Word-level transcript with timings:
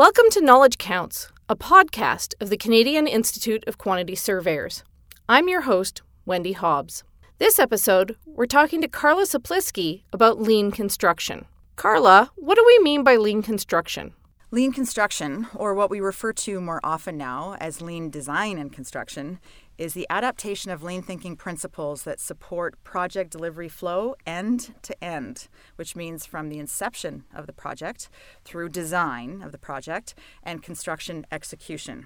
Welcome 0.00 0.30
to 0.30 0.40
Knowledge 0.40 0.78
Counts, 0.78 1.28
a 1.46 1.54
podcast 1.54 2.32
of 2.40 2.48
the 2.48 2.56
Canadian 2.56 3.06
Institute 3.06 3.62
of 3.66 3.76
Quantity 3.76 4.14
Surveyors. 4.14 4.82
I'm 5.28 5.46
your 5.46 5.60
host, 5.60 6.00
Wendy 6.24 6.52
Hobbs. 6.52 7.04
This 7.36 7.58
episode, 7.58 8.16
we're 8.24 8.46
talking 8.46 8.80
to 8.80 8.88
Carla 8.88 9.24
Sapliski 9.24 10.04
about 10.10 10.40
lean 10.40 10.70
construction. 10.70 11.44
Carla, 11.76 12.30
what 12.36 12.54
do 12.54 12.64
we 12.66 12.78
mean 12.78 13.04
by 13.04 13.16
lean 13.16 13.42
construction? 13.42 14.14
Lean 14.50 14.72
construction, 14.72 15.48
or 15.54 15.74
what 15.74 15.90
we 15.90 16.00
refer 16.00 16.32
to 16.32 16.62
more 16.62 16.80
often 16.82 17.18
now 17.18 17.58
as 17.60 17.82
lean 17.82 18.08
design 18.08 18.56
and 18.56 18.72
construction, 18.72 19.38
is 19.80 19.94
the 19.94 20.06
adaptation 20.10 20.70
of 20.70 20.82
lean 20.82 21.00
thinking 21.00 21.34
principles 21.34 22.02
that 22.02 22.20
support 22.20 22.74
project 22.84 23.30
delivery 23.30 23.68
flow 23.68 24.14
end 24.26 24.74
to 24.82 25.02
end, 25.02 25.48
which 25.76 25.96
means 25.96 26.26
from 26.26 26.50
the 26.50 26.58
inception 26.58 27.24
of 27.34 27.46
the 27.46 27.52
project 27.54 28.10
through 28.44 28.68
design 28.68 29.40
of 29.42 29.52
the 29.52 29.58
project 29.58 30.14
and 30.42 30.62
construction 30.62 31.24
execution. 31.32 32.04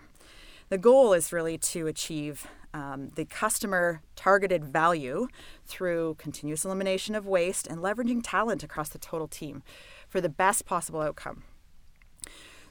The 0.68 0.78
goal 0.78 1.12
is 1.12 1.32
really 1.32 1.58
to 1.58 1.88
achieve 1.88 2.46
um, 2.72 3.10
the 3.16 3.24
customer 3.24 4.02
targeted 4.14 4.64
value 4.64 5.27
through 5.66 6.14
continuous 6.16 6.64
elimination 6.64 7.16
of 7.16 7.27
waste 7.27 7.66
and 7.66 7.80
leveraging 7.80 8.20
talent 8.22 8.62
across 8.62 8.88
the 8.88 8.98
total 8.98 9.27
team 9.27 9.64
for 10.08 10.20
the 10.20 10.28
best 10.28 10.64
possible 10.64 11.00
outcome. 11.00 11.42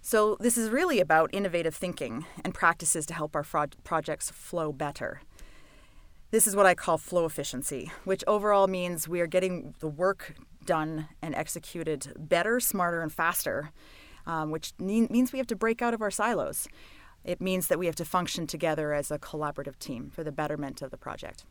So, 0.05 0.35
this 0.41 0.57
is 0.57 0.69
really 0.69 0.99
about 0.99 1.29
innovative 1.33 1.73
thinking 1.73 2.25
and 2.43 2.53
practices 2.53 3.05
to 3.05 3.13
help 3.13 3.37
our 3.37 3.45
projects 3.85 4.29
flow 4.29 4.73
better. 4.73 5.21
This 6.29 6.45
is 6.45 6.57
what 6.57 6.65
I 6.65 6.75
call 6.75 6.97
flow 6.97 7.23
efficiency, 7.23 7.89
which 8.03 8.21
overall 8.27 8.67
means 8.67 9.07
we 9.07 9.21
are 9.21 9.27
getting 9.27 9.75
the 9.79 9.87
work 9.87 10.35
done 10.65 11.07
and 11.21 11.33
executed 11.33 12.11
better, 12.17 12.59
smarter, 12.59 13.01
and 13.01 13.13
faster, 13.13 13.71
um, 14.25 14.51
which 14.51 14.73
means 14.77 15.31
we 15.31 15.39
have 15.39 15.47
to 15.47 15.55
break 15.55 15.81
out 15.81 15.93
of 15.93 16.01
our 16.01 16.11
silos. 16.11 16.67
It 17.23 17.39
means 17.39 17.69
that 17.69 17.79
we 17.79 17.85
have 17.85 17.95
to 17.95 18.05
function 18.05 18.45
together 18.45 18.91
as 18.91 19.09
a 19.09 19.17
collaborative 19.17 19.79
team 19.79 20.09
for 20.13 20.25
the 20.25 20.33
betterment 20.33 20.81
of 20.81 20.91
the 20.91 20.97
project. 20.97 21.45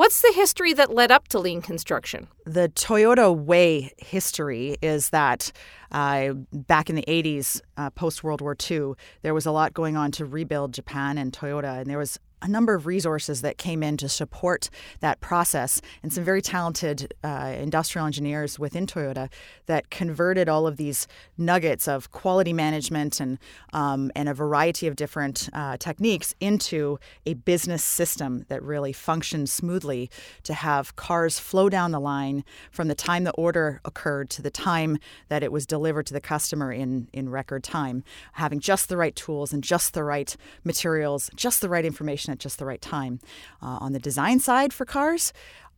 What's 0.00 0.22
the 0.22 0.32
history 0.34 0.72
that 0.72 0.94
led 0.94 1.10
up 1.10 1.28
to 1.28 1.38
lean 1.38 1.60
construction? 1.60 2.28
The 2.46 2.70
Toyota 2.70 3.36
way 3.36 3.92
history 3.98 4.78
is 4.80 5.10
that 5.10 5.52
uh, 5.92 6.32
back 6.54 6.88
in 6.88 6.96
the 6.96 7.04
80s, 7.06 7.60
uh, 7.76 7.90
post 7.90 8.24
World 8.24 8.40
War 8.40 8.56
II, 8.58 8.94
there 9.20 9.34
was 9.34 9.44
a 9.44 9.50
lot 9.50 9.74
going 9.74 9.98
on 9.98 10.10
to 10.12 10.24
rebuild 10.24 10.72
Japan 10.72 11.18
and 11.18 11.34
Toyota, 11.34 11.80
and 11.80 11.90
there 11.90 11.98
was 11.98 12.18
a 12.42 12.48
number 12.48 12.74
of 12.74 12.86
resources 12.86 13.42
that 13.42 13.58
came 13.58 13.82
in 13.82 13.96
to 13.98 14.08
support 14.08 14.70
that 15.00 15.20
process, 15.20 15.80
and 16.02 16.12
some 16.12 16.24
very 16.24 16.42
talented 16.42 17.12
uh, 17.22 17.54
industrial 17.58 18.06
engineers 18.06 18.58
within 18.58 18.86
Toyota 18.86 19.30
that 19.66 19.90
converted 19.90 20.48
all 20.48 20.66
of 20.66 20.76
these 20.76 21.06
nuggets 21.36 21.86
of 21.86 22.10
quality 22.12 22.52
management 22.52 23.20
and 23.20 23.38
um, 23.72 24.10
and 24.16 24.28
a 24.28 24.34
variety 24.34 24.86
of 24.86 24.96
different 24.96 25.48
uh, 25.52 25.76
techniques 25.76 26.34
into 26.40 26.98
a 27.26 27.34
business 27.34 27.84
system 27.84 28.44
that 28.48 28.62
really 28.62 28.92
functioned 28.92 29.48
smoothly 29.48 30.10
to 30.42 30.54
have 30.54 30.96
cars 30.96 31.38
flow 31.38 31.68
down 31.68 31.90
the 31.92 32.00
line 32.00 32.44
from 32.70 32.88
the 32.88 32.94
time 32.94 33.24
the 33.24 33.32
order 33.32 33.80
occurred 33.84 34.30
to 34.30 34.42
the 34.42 34.50
time 34.50 34.98
that 35.28 35.42
it 35.42 35.52
was 35.52 35.66
delivered 35.66 36.06
to 36.06 36.12
the 36.12 36.20
customer 36.20 36.72
in 36.72 37.08
in 37.12 37.28
record 37.28 37.62
time, 37.62 38.02
having 38.32 38.60
just 38.60 38.88
the 38.88 38.96
right 38.96 39.14
tools 39.14 39.52
and 39.52 39.62
just 39.62 39.94
the 39.94 40.04
right 40.04 40.36
materials, 40.64 41.30
just 41.34 41.60
the 41.60 41.68
right 41.68 41.84
information 41.84 42.29
at 42.30 42.38
just 42.38 42.58
the 42.58 42.66
right 42.66 42.80
time. 42.80 43.20
Uh, 43.62 43.78
on 43.80 43.92
the 43.92 43.98
design 43.98 44.40
side 44.40 44.72
for 44.72 44.84
cars, 44.84 45.32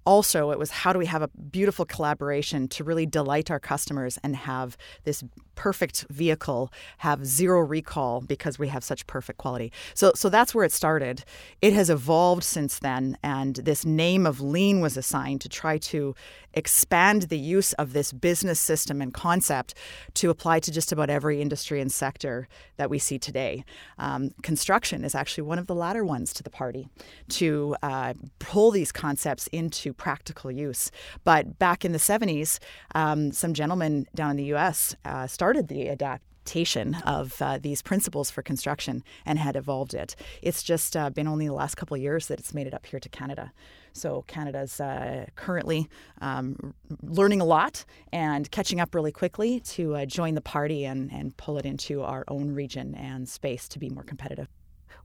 also 0.04 0.50
it 0.50 0.58
was 0.58 0.70
how 0.70 0.92
do 0.92 0.98
we 0.98 1.06
have 1.06 1.22
a 1.22 1.28
beautiful 1.28 1.84
collaboration 1.84 2.68
to 2.68 2.84
really 2.84 3.06
delight 3.06 3.50
our 3.50 3.60
customers 3.60 4.18
and 4.22 4.34
have 4.36 4.76
this 5.04 5.22
perfect 5.54 6.06
vehicle 6.10 6.72
have 6.98 7.24
zero 7.24 7.60
recall 7.60 8.20
because 8.20 8.58
we 8.58 8.68
have 8.68 8.82
such 8.82 9.06
perfect 9.06 9.38
quality. 9.38 9.72
So 9.94 10.12
so 10.14 10.28
that's 10.28 10.54
where 10.54 10.64
it 10.64 10.72
started. 10.72 11.24
It 11.60 11.72
has 11.72 11.90
evolved 11.90 12.44
since 12.44 12.78
then 12.78 13.16
and 13.22 13.56
this 13.56 13.84
name 13.84 14.26
of 14.26 14.40
lean 14.40 14.80
was 14.80 14.96
assigned 14.96 15.40
to 15.42 15.48
try 15.48 15.78
to 15.78 16.14
expand 16.54 17.22
the 17.22 17.38
use 17.38 17.72
of 17.74 17.92
this 17.92 18.12
business 18.12 18.60
system 18.60 19.00
and 19.00 19.12
concept 19.12 19.74
to 20.14 20.30
apply 20.30 20.60
to 20.60 20.70
just 20.70 20.92
about 20.92 21.10
every 21.10 21.40
industry 21.40 21.80
and 21.80 21.92
sector 21.92 22.48
that 22.76 22.90
we 22.90 22.98
see 22.98 23.18
today. 23.18 23.64
Um, 23.98 24.30
construction 24.42 25.04
is 25.04 25.14
actually 25.14 25.42
one 25.42 25.58
of 25.58 25.66
the 25.66 25.74
latter 25.74 26.04
ones 26.04 26.32
to 26.34 26.42
the 26.42 26.50
party 26.50 26.88
to 27.30 27.76
uh, 27.82 28.14
pull 28.38 28.70
these 28.70 28.92
concepts 28.92 29.46
into 29.48 29.92
practical 29.92 30.50
use. 30.50 30.90
But 31.24 31.58
back 31.58 31.84
in 31.84 31.92
the 31.92 31.98
70s, 31.98 32.58
um, 32.94 33.32
some 33.32 33.54
gentlemen 33.54 34.06
down 34.14 34.32
in 34.32 34.36
the 34.36 34.44
U.S. 34.44 34.94
Uh, 35.04 35.26
started 35.26 35.68
the 35.68 35.88
adaptation 35.88 36.94
of 37.06 37.40
uh, 37.40 37.58
these 37.58 37.82
principles 37.82 38.30
for 38.30 38.42
construction 38.42 39.04
and 39.24 39.38
had 39.38 39.56
evolved 39.56 39.94
it. 39.94 40.16
It's 40.42 40.62
just 40.62 40.96
uh, 40.96 41.10
been 41.10 41.28
only 41.28 41.46
the 41.46 41.54
last 41.54 41.76
couple 41.76 41.94
of 41.94 42.02
years 42.02 42.26
that 42.26 42.38
it's 42.38 42.54
made 42.54 42.66
it 42.66 42.74
up 42.74 42.86
here 42.86 43.00
to 43.00 43.08
Canada. 43.08 43.52
So 43.92 44.24
Canada's 44.26 44.80
uh, 44.80 45.26
currently 45.34 45.88
um, 46.20 46.74
learning 47.02 47.40
a 47.40 47.44
lot 47.44 47.84
and 48.12 48.50
catching 48.50 48.80
up 48.80 48.94
really 48.94 49.12
quickly 49.12 49.60
to 49.60 49.96
uh, 49.96 50.06
join 50.06 50.34
the 50.34 50.40
party 50.40 50.84
and, 50.84 51.10
and 51.12 51.36
pull 51.36 51.58
it 51.58 51.66
into 51.66 52.02
our 52.02 52.24
own 52.28 52.52
region 52.52 52.94
and 52.94 53.28
space 53.28 53.68
to 53.68 53.78
be 53.78 53.88
more 53.88 54.04
competitive. 54.04 54.48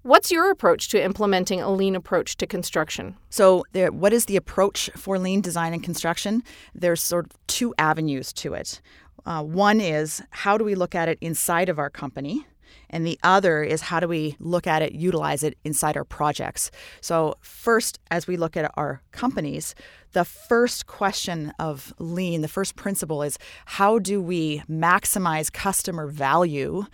What's 0.03 0.31
your 0.31 0.51
approach 0.51 0.89
to 0.89 1.03
implementing 1.03 1.61
a 1.61 1.71
lean 1.71 1.95
approach 1.95 2.37
to 2.37 2.47
construction? 2.47 3.17
So, 3.29 3.65
there, 3.73 3.91
what 3.91 4.13
is 4.13 4.25
the 4.25 4.37
approach 4.37 4.89
for 4.95 5.17
lean 5.19 5.41
design 5.41 5.73
and 5.73 5.83
construction? 5.83 6.43
There's 6.73 7.01
sort 7.01 7.25
of 7.25 7.31
two 7.47 7.73
avenues 7.77 8.31
to 8.33 8.53
it. 8.53 8.79
Uh, 9.25 9.43
one 9.43 9.81
is 9.81 10.21
how 10.29 10.57
do 10.57 10.63
we 10.63 10.75
look 10.75 10.95
at 10.95 11.09
it 11.09 11.17
inside 11.19 11.67
of 11.67 11.79
our 11.79 11.89
company? 11.89 12.45
And 12.89 13.05
the 13.05 13.19
other 13.23 13.63
is 13.63 13.81
how 13.81 13.99
do 13.99 14.07
we 14.07 14.35
look 14.39 14.67
at 14.67 14.81
it, 14.81 14.93
utilize 14.93 15.43
it 15.43 15.57
inside 15.63 15.97
our 15.97 16.03
projects. 16.03 16.71
So, 17.01 17.35
first, 17.41 17.99
as 18.11 18.27
we 18.27 18.37
look 18.37 18.55
at 18.55 18.71
our 18.75 19.01
companies, 19.11 19.75
the 20.13 20.25
first 20.25 20.87
question 20.87 21.53
of 21.59 21.93
lean, 21.99 22.41
the 22.41 22.47
first 22.47 22.75
principle 22.75 23.21
is 23.21 23.37
how 23.65 23.99
do 23.99 24.21
we 24.21 24.59
maximize 24.69 25.51
customer 25.51 26.07
value 26.07 26.85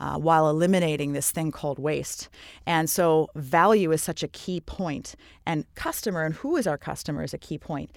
uh, 0.00 0.18
while 0.18 0.48
eliminating 0.48 1.12
this 1.12 1.30
thing 1.30 1.50
called 1.50 1.78
waste? 1.78 2.28
And 2.66 2.88
so, 2.88 3.28
value 3.34 3.92
is 3.92 4.02
such 4.02 4.22
a 4.22 4.28
key 4.28 4.60
point, 4.60 5.14
and 5.46 5.66
customer 5.74 6.24
and 6.24 6.34
who 6.36 6.56
is 6.56 6.66
our 6.66 6.78
customer 6.78 7.22
is 7.22 7.34
a 7.34 7.38
key 7.38 7.58
point 7.58 7.90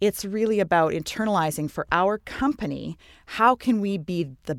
it's 0.00 0.24
really 0.24 0.60
about 0.60 0.92
internalizing 0.92 1.70
for 1.70 1.86
our 1.90 2.18
company 2.18 2.98
how 3.24 3.54
can 3.54 3.80
we 3.80 3.96
be 3.96 4.30
the 4.44 4.58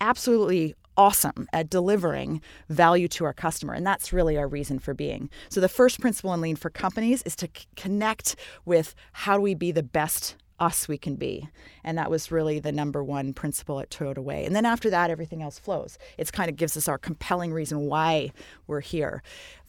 absolutely 0.00 0.74
awesome 1.02 1.48
at 1.52 1.68
delivering 1.68 2.40
value 2.68 3.08
to 3.08 3.24
our 3.24 3.32
customer 3.32 3.74
and 3.74 3.84
that's 3.84 4.12
really 4.12 4.38
our 4.38 4.46
reason 4.46 4.78
for 4.78 4.94
being. 4.94 5.28
So 5.48 5.60
the 5.60 5.68
first 5.68 6.00
principle 6.00 6.32
in 6.32 6.40
lean 6.40 6.54
for 6.54 6.70
companies 6.70 7.22
is 7.22 7.34
to 7.36 7.48
c- 7.52 7.66
connect 7.74 8.36
with 8.64 8.94
how 9.10 9.34
do 9.34 9.42
we 9.42 9.54
be 9.54 9.72
the 9.72 9.82
best 9.82 10.36
us 10.60 10.86
we 10.86 10.96
can 10.96 11.16
be. 11.16 11.48
And 11.82 11.98
that 11.98 12.08
was 12.08 12.30
really 12.30 12.60
the 12.60 12.70
number 12.70 13.02
one 13.02 13.32
principle 13.32 13.80
at 13.80 13.90
toyota 13.90 14.22
way. 14.22 14.44
And 14.44 14.54
then 14.54 14.64
after 14.64 14.90
that 14.90 15.10
everything 15.10 15.42
else 15.42 15.58
flows. 15.58 15.98
It's 16.18 16.30
kind 16.30 16.48
of 16.48 16.54
gives 16.54 16.76
us 16.76 16.86
our 16.86 16.98
compelling 16.98 17.52
reason 17.52 17.80
why 17.80 18.30
we're 18.68 18.80
here. 18.80 19.24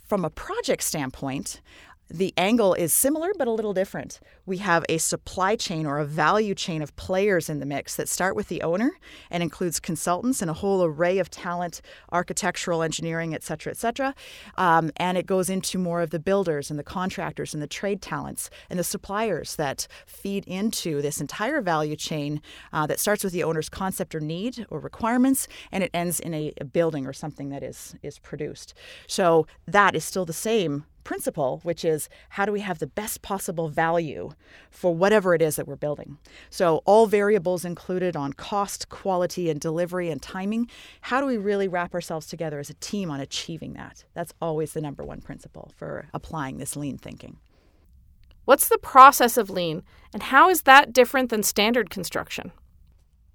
From 0.05 0.23
a 0.23 0.29
project 0.29 0.83
standpoint 0.83 1.61
the 2.13 2.31
angle 2.37 2.75
is 2.75 2.93
similar 2.93 3.31
but 3.37 3.47
a 3.47 3.51
little 3.51 3.73
different. 3.73 4.19
We 4.45 4.57
have 4.59 4.85
a 4.87 4.99
supply 4.99 5.55
chain 5.55 5.87
or 5.87 5.97
a 5.97 6.05
value 6.05 6.53
chain 6.53 6.83
of 6.83 6.95
players 6.95 7.49
in 7.49 7.59
the 7.59 7.65
mix 7.65 7.95
that 7.95 8.07
start 8.07 8.35
with 8.35 8.49
the 8.49 8.61
owner 8.61 8.91
and 9.31 9.41
includes 9.41 9.79
consultants 9.79 10.39
and 10.41 10.51
a 10.51 10.53
whole 10.53 10.83
array 10.83 11.17
of 11.17 11.31
talent, 11.31 11.81
architectural 12.11 12.83
engineering, 12.83 13.33
et 13.33 13.43
cetera, 13.43 13.71
et 13.71 13.77
cetera. 13.77 14.13
Um, 14.57 14.91
and 14.97 15.17
it 15.17 15.25
goes 15.25 15.49
into 15.49 15.79
more 15.79 16.01
of 16.01 16.11
the 16.11 16.19
builders 16.19 16.69
and 16.69 16.77
the 16.77 16.83
contractors 16.83 17.55
and 17.55 17.63
the 17.63 17.67
trade 17.67 17.99
talents 17.99 18.51
and 18.69 18.77
the 18.77 18.83
suppliers 18.83 19.55
that 19.55 19.87
feed 20.05 20.45
into 20.45 21.01
this 21.01 21.19
entire 21.19 21.61
value 21.61 21.95
chain 21.95 22.41
uh, 22.71 22.85
that 22.85 22.99
starts 22.99 23.23
with 23.23 23.33
the 23.33 23.43
owner's 23.43 23.69
concept 23.69 24.13
or 24.13 24.19
need 24.19 24.67
or 24.69 24.79
requirements 24.79 25.47
and 25.71 25.83
it 25.83 25.89
ends 25.95 26.19
in 26.19 26.35
a, 26.35 26.53
a 26.61 26.65
building 26.65 27.07
or 27.07 27.13
something 27.13 27.49
that 27.49 27.63
is 27.63 27.95
is 28.03 28.19
produced. 28.19 28.75
So 29.07 29.47
that 29.65 29.95
is 29.95 30.03
still 30.03 30.25
the 30.25 30.33
same 30.33 30.85
principle, 31.03 31.59
which 31.63 31.83
is 31.85 32.09
how 32.29 32.45
do 32.45 32.51
we 32.51 32.61
have 32.61 32.79
the 32.79 32.87
best 32.87 33.21
possible 33.21 33.69
value 33.69 34.31
for 34.71 34.95
whatever 34.95 35.33
it 35.33 35.41
is 35.41 35.55
that 35.55 35.67
we're 35.67 35.75
building? 35.75 36.17
So, 36.49 36.81
all 36.85 37.07
variables 37.07 37.65
included 37.65 38.15
on 38.15 38.33
cost, 38.33 38.89
quality, 38.89 39.49
and 39.49 39.59
delivery 39.59 40.09
and 40.09 40.21
timing. 40.21 40.69
How 41.01 41.21
do 41.21 41.27
we 41.27 41.37
really 41.37 41.67
wrap 41.67 41.93
ourselves 41.93 42.27
together 42.27 42.59
as 42.59 42.69
a 42.69 42.75
team 42.75 43.09
on 43.11 43.19
achieving 43.19 43.73
that? 43.73 44.03
That's 44.13 44.33
always 44.41 44.73
the 44.73 44.81
number 44.81 45.03
one 45.03 45.21
principle 45.21 45.71
for 45.75 46.07
applying 46.13 46.57
this 46.57 46.75
lean 46.75 46.97
thinking. 46.97 47.37
What's 48.45 48.67
the 48.67 48.77
process 48.77 49.37
of 49.37 49.49
lean, 49.49 49.83
and 50.13 50.23
how 50.23 50.49
is 50.49 50.63
that 50.63 50.91
different 50.91 51.29
than 51.29 51.43
standard 51.43 51.89
construction? 51.89 52.51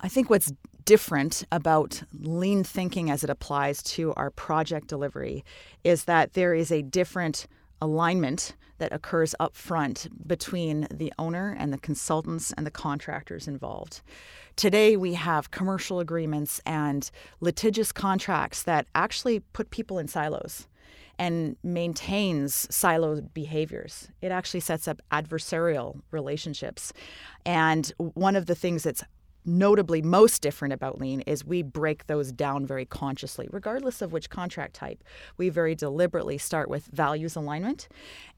I 0.01 0.09
think 0.09 0.29
what's 0.29 0.53
different 0.85 1.45
about 1.53 2.03
lean 2.15 2.65
thinking 2.65 3.11
as 3.11 3.23
it 3.23 3.29
applies 3.29 3.83
to 3.83 4.15
our 4.15 4.31
project 4.31 4.87
delivery 4.87 5.45
is 5.85 6.05
that 6.05 6.33
there 6.33 6.55
is 6.55 6.73
a 6.73 6.81
different 6.81 7.47
alignment 7.81 8.55
that 8.79 8.93
occurs 8.93 9.35
up 9.41 9.57
front 9.57 10.09
between 10.27 10.87
the 10.93 11.13
owner 11.19 11.55
and 11.59 11.73
the 11.73 11.79
consultants 11.79 12.53
and 12.53 12.67
the 12.67 12.71
contractors 12.71 13.49
involved. 13.49 14.03
Today, 14.57 14.97
we 14.97 15.15
have 15.15 15.51
commercial 15.51 16.01
agreements 16.01 16.61
and 16.65 17.11
litigious 17.41 17.93
contracts 17.93 18.63
that 18.65 18.87
actually 18.95 19.41
put 19.41 19.71
people 19.71 19.99
in 19.99 20.09
silos 20.09 20.67
and 21.19 21.57
maintains 21.65 22.67
siloed 22.69 23.33
behaviors. 23.35 24.09
It 24.23 24.31
actually 24.31 24.61
sets 24.61 24.87
up 24.87 25.03
adversarial 25.11 26.01
relationships. 26.13 26.93
And 27.45 27.93
one 27.99 28.37
of 28.37 28.47
the 28.47 28.55
things 28.55 28.85
that's 28.85 29.03
notably 29.49 30.03
most 30.03 30.43
different 30.43 30.75
about 30.75 31.01
lean 31.01 31.21
is 31.23 31.45
we 31.45 31.63
break 31.63 32.07
those 32.07 32.31
down 32.31 32.67
very 32.67 32.85
consciously 32.85 33.49
regardless 33.51 34.03
of 34.03 34.13
which 34.13 34.31
contract 34.31 34.75
type 34.75 35.03
we 35.37 35.49
very 35.49 35.75
deliberately 35.75 36.39
start 36.39 36.69
with 36.69 36.87
values 36.87 37.35
alignment 37.35 37.89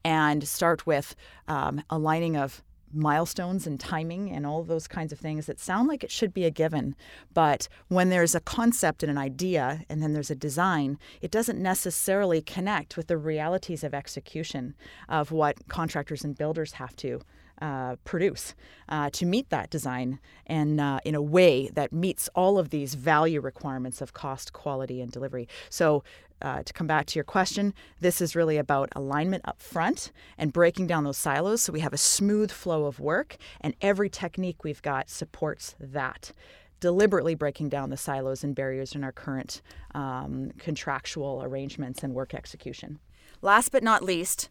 and 0.03 0.47
start 0.47 0.87
with 0.87 1.15
um, 1.47 1.83
aligning 1.89 2.35
of 2.35 2.63
milestones 2.93 3.65
and 3.67 3.79
timing 3.79 4.29
and 4.29 4.45
all 4.45 4.63
those 4.63 4.87
kinds 4.87 5.11
of 5.11 5.19
things 5.19 5.45
that 5.45 5.59
sound 5.59 5.87
like 5.87 6.03
it 6.03 6.11
should 6.11 6.33
be 6.33 6.45
a 6.45 6.51
given. 6.51 6.95
But 7.33 7.67
when 7.87 8.09
there's 8.09 8.35
a 8.35 8.39
concept 8.39 9.03
and 9.03 9.09
an 9.09 9.17
idea 9.17 9.83
and 9.89 10.01
then 10.01 10.13
there's 10.13 10.31
a 10.31 10.35
design, 10.35 10.97
it 11.21 11.31
doesn't 11.31 11.61
necessarily 11.61 12.41
connect 12.41 12.97
with 12.97 13.07
the 13.07 13.17
realities 13.17 13.83
of 13.83 13.93
execution 13.93 14.75
of 15.07 15.31
what 15.31 15.67
contractors 15.67 16.23
and 16.23 16.37
builders 16.37 16.73
have 16.73 16.95
to. 16.97 17.21
Uh, 17.61 17.95
produce 18.05 18.55
uh, 18.89 19.07
to 19.11 19.23
meet 19.23 19.47
that 19.51 19.69
design 19.69 20.19
and 20.47 20.81
uh, 20.81 20.99
in 21.05 21.13
a 21.13 21.21
way 21.21 21.69
that 21.75 21.93
meets 21.93 22.27
all 22.33 22.57
of 22.57 22.71
these 22.71 22.95
value 22.95 23.39
requirements 23.39 24.01
of 24.01 24.13
cost, 24.13 24.51
quality, 24.51 24.99
and 24.99 25.11
delivery. 25.11 25.47
So, 25.69 26.03
uh, 26.41 26.63
to 26.63 26.73
come 26.73 26.87
back 26.87 27.05
to 27.05 27.19
your 27.19 27.23
question, 27.23 27.75
this 27.99 28.19
is 28.19 28.35
really 28.35 28.57
about 28.57 28.89
alignment 28.95 29.47
up 29.47 29.61
front 29.61 30.11
and 30.39 30.51
breaking 30.51 30.87
down 30.87 31.03
those 31.03 31.17
silos 31.17 31.61
so 31.61 31.71
we 31.71 31.81
have 31.81 31.93
a 31.93 31.97
smooth 31.97 32.49
flow 32.49 32.85
of 32.85 32.99
work, 32.99 33.37
and 33.59 33.75
every 33.79 34.09
technique 34.09 34.63
we've 34.63 34.81
got 34.81 35.07
supports 35.07 35.75
that. 35.79 36.31
Deliberately 36.79 37.35
breaking 37.35 37.69
down 37.69 37.91
the 37.91 37.97
silos 37.97 38.43
and 38.43 38.55
barriers 38.55 38.95
in 38.95 39.03
our 39.03 39.11
current 39.11 39.61
um, 39.93 40.49
contractual 40.57 41.43
arrangements 41.43 42.01
and 42.01 42.15
work 42.15 42.33
execution. 42.33 42.97
Last 43.43 43.71
but 43.71 43.83
not 43.83 44.01
least, 44.01 44.49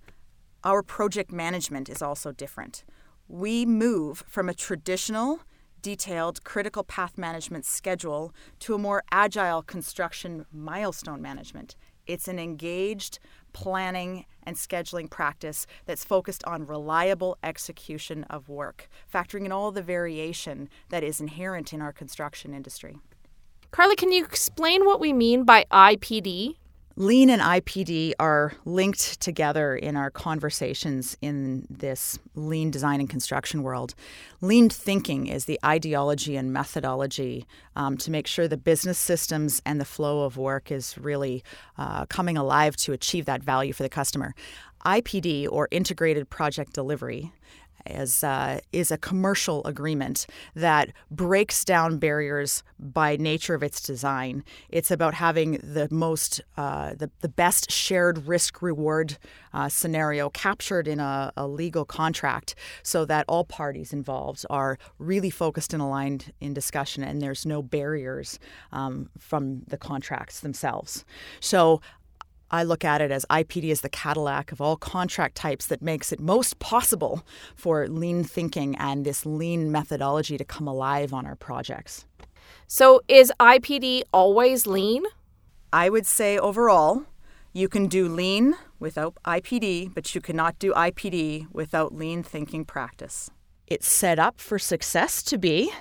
our 0.64 0.82
project 0.82 1.32
management 1.32 1.88
is 1.88 2.02
also 2.02 2.32
different. 2.32 2.84
We 3.28 3.64
move 3.64 4.24
from 4.26 4.48
a 4.48 4.54
traditional 4.54 5.40
detailed 5.82 6.44
critical 6.44 6.84
path 6.84 7.16
management 7.16 7.64
schedule 7.64 8.34
to 8.60 8.74
a 8.74 8.78
more 8.78 9.02
agile 9.10 9.62
construction 9.62 10.44
milestone 10.52 11.22
management. 11.22 11.76
It's 12.06 12.28
an 12.28 12.38
engaged 12.38 13.18
planning 13.52 14.26
and 14.42 14.56
scheduling 14.56 15.08
practice 15.08 15.66
that's 15.86 16.04
focused 16.04 16.44
on 16.44 16.66
reliable 16.66 17.38
execution 17.42 18.24
of 18.24 18.48
work, 18.48 18.88
factoring 19.12 19.46
in 19.46 19.52
all 19.52 19.70
the 19.70 19.82
variation 19.82 20.68
that 20.88 21.02
is 21.02 21.20
inherent 21.20 21.72
in 21.72 21.80
our 21.80 21.92
construction 21.92 22.52
industry. 22.52 22.98
Carly, 23.70 23.94
can 23.94 24.10
you 24.10 24.24
explain 24.24 24.84
what 24.84 25.00
we 25.00 25.12
mean 25.12 25.44
by 25.44 25.64
IPD? 25.70 26.56
Lean 26.96 27.30
and 27.30 27.40
IPD 27.40 28.12
are 28.18 28.52
linked 28.64 29.20
together 29.20 29.76
in 29.76 29.96
our 29.96 30.10
conversations 30.10 31.16
in 31.22 31.66
this 31.70 32.18
lean 32.34 32.70
design 32.70 33.00
and 33.00 33.08
construction 33.08 33.62
world. 33.62 33.94
Lean 34.40 34.68
thinking 34.68 35.26
is 35.26 35.44
the 35.44 35.58
ideology 35.64 36.36
and 36.36 36.52
methodology 36.52 37.46
um, 37.76 37.96
to 37.96 38.10
make 38.10 38.26
sure 38.26 38.48
the 38.48 38.56
business 38.56 38.98
systems 38.98 39.62
and 39.64 39.80
the 39.80 39.84
flow 39.84 40.24
of 40.24 40.36
work 40.36 40.72
is 40.72 40.98
really 40.98 41.44
uh, 41.78 42.06
coming 42.06 42.36
alive 42.36 42.76
to 42.76 42.92
achieve 42.92 43.24
that 43.24 43.42
value 43.42 43.72
for 43.72 43.84
the 43.84 43.88
customer. 43.88 44.34
IPD, 44.84 45.46
or 45.50 45.68
Integrated 45.70 46.28
Project 46.28 46.72
Delivery, 46.72 47.32
is 47.86 48.24
uh, 48.24 48.60
is 48.72 48.90
a 48.90 48.98
commercial 48.98 49.64
agreement 49.64 50.26
that 50.54 50.90
breaks 51.10 51.64
down 51.64 51.98
barriers 51.98 52.62
by 52.78 53.16
nature 53.16 53.54
of 53.54 53.62
its 53.62 53.80
design. 53.80 54.44
It's 54.68 54.90
about 54.90 55.14
having 55.14 55.52
the 55.62 55.88
most 55.90 56.40
uh, 56.56 56.94
the 56.94 57.10
the 57.20 57.28
best 57.28 57.70
shared 57.70 58.26
risk 58.26 58.62
reward 58.62 59.18
uh, 59.52 59.68
scenario 59.68 60.30
captured 60.30 60.86
in 60.86 61.00
a, 61.00 61.32
a, 61.36 61.46
legal 61.46 61.84
contract, 61.84 62.54
so 62.82 63.04
that 63.04 63.24
all 63.28 63.44
parties 63.44 63.92
involved 63.92 64.46
are 64.48 64.78
really 64.98 65.30
focused 65.30 65.72
and 65.72 65.82
aligned 65.82 66.32
in 66.40 66.54
discussion, 66.54 67.02
and 67.02 67.20
there's 67.20 67.44
no 67.44 67.62
barriers 67.62 68.38
um, 68.72 69.10
from 69.18 69.62
the 69.66 69.76
contracts 69.76 70.40
themselves. 70.40 71.04
So 71.40 71.80
I 72.50 72.64
look 72.64 72.84
at 72.84 73.00
it 73.00 73.10
as 73.10 73.24
IPD 73.30 73.64
is 73.64 73.80
the 73.82 73.88
Cadillac 73.88 74.50
of 74.50 74.60
all 74.60 74.76
contract 74.76 75.36
types 75.36 75.66
that 75.66 75.82
makes 75.82 76.12
it 76.12 76.20
most 76.20 76.58
possible 76.58 77.24
for 77.54 77.86
lean 77.88 78.24
thinking 78.24 78.74
and 78.76 79.04
this 79.04 79.24
lean 79.24 79.70
methodology 79.70 80.36
to 80.36 80.44
come 80.44 80.66
alive 80.66 81.14
on 81.14 81.26
our 81.26 81.36
projects. 81.36 82.06
So, 82.66 83.00
is 83.08 83.32
IPD 83.38 84.02
always 84.12 84.66
lean? 84.66 85.04
I 85.72 85.88
would 85.88 86.06
say 86.06 86.38
overall, 86.38 87.04
you 87.52 87.68
can 87.68 87.86
do 87.86 88.08
lean 88.08 88.54
without 88.80 89.14
IPD, 89.24 89.94
but 89.94 90.14
you 90.14 90.20
cannot 90.20 90.58
do 90.58 90.72
IPD 90.72 91.46
without 91.52 91.94
lean 91.94 92.22
thinking 92.22 92.64
practice. 92.64 93.30
It's 93.66 93.90
set 93.90 94.18
up 94.18 94.40
for 94.40 94.58
success 94.58 95.22
to 95.24 95.38
be, 95.38 95.72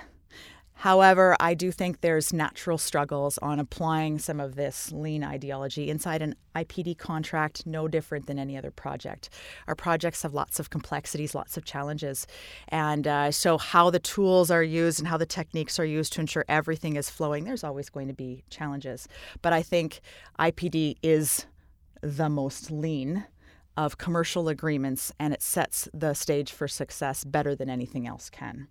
However, 0.80 1.36
I 1.38 1.52
do 1.52 1.70
think 1.70 2.00
there's 2.00 2.32
natural 2.32 2.78
struggles 2.78 3.36
on 3.42 3.60
applying 3.60 4.18
some 4.18 4.40
of 4.40 4.54
this 4.54 4.90
lean 4.90 5.22
ideology 5.22 5.90
inside 5.90 6.22
an 6.22 6.34
IPD 6.56 6.96
contract, 6.96 7.66
no 7.66 7.86
different 7.86 8.26
than 8.26 8.38
any 8.38 8.56
other 8.56 8.70
project. 8.70 9.28
Our 9.66 9.74
projects 9.74 10.22
have 10.22 10.32
lots 10.32 10.58
of 10.58 10.70
complexities, 10.70 11.34
lots 11.34 11.58
of 11.58 11.66
challenges. 11.66 12.26
And 12.68 13.06
uh, 13.06 13.30
so, 13.30 13.58
how 13.58 13.90
the 13.90 13.98
tools 13.98 14.50
are 14.50 14.62
used 14.62 14.98
and 15.00 15.06
how 15.06 15.18
the 15.18 15.26
techniques 15.26 15.78
are 15.78 15.84
used 15.84 16.14
to 16.14 16.22
ensure 16.22 16.46
everything 16.48 16.96
is 16.96 17.10
flowing, 17.10 17.44
there's 17.44 17.62
always 17.62 17.90
going 17.90 18.08
to 18.08 18.14
be 18.14 18.44
challenges. 18.48 19.06
But 19.42 19.52
I 19.52 19.60
think 19.60 20.00
IPD 20.38 20.96
is 21.02 21.44
the 22.00 22.30
most 22.30 22.70
lean 22.70 23.26
of 23.76 23.98
commercial 23.98 24.48
agreements 24.48 25.12
and 25.18 25.34
it 25.34 25.42
sets 25.42 25.90
the 25.92 26.14
stage 26.14 26.50
for 26.52 26.66
success 26.66 27.22
better 27.22 27.54
than 27.54 27.68
anything 27.68 28.06
else 28.06 28.30
can. 28.30 28.68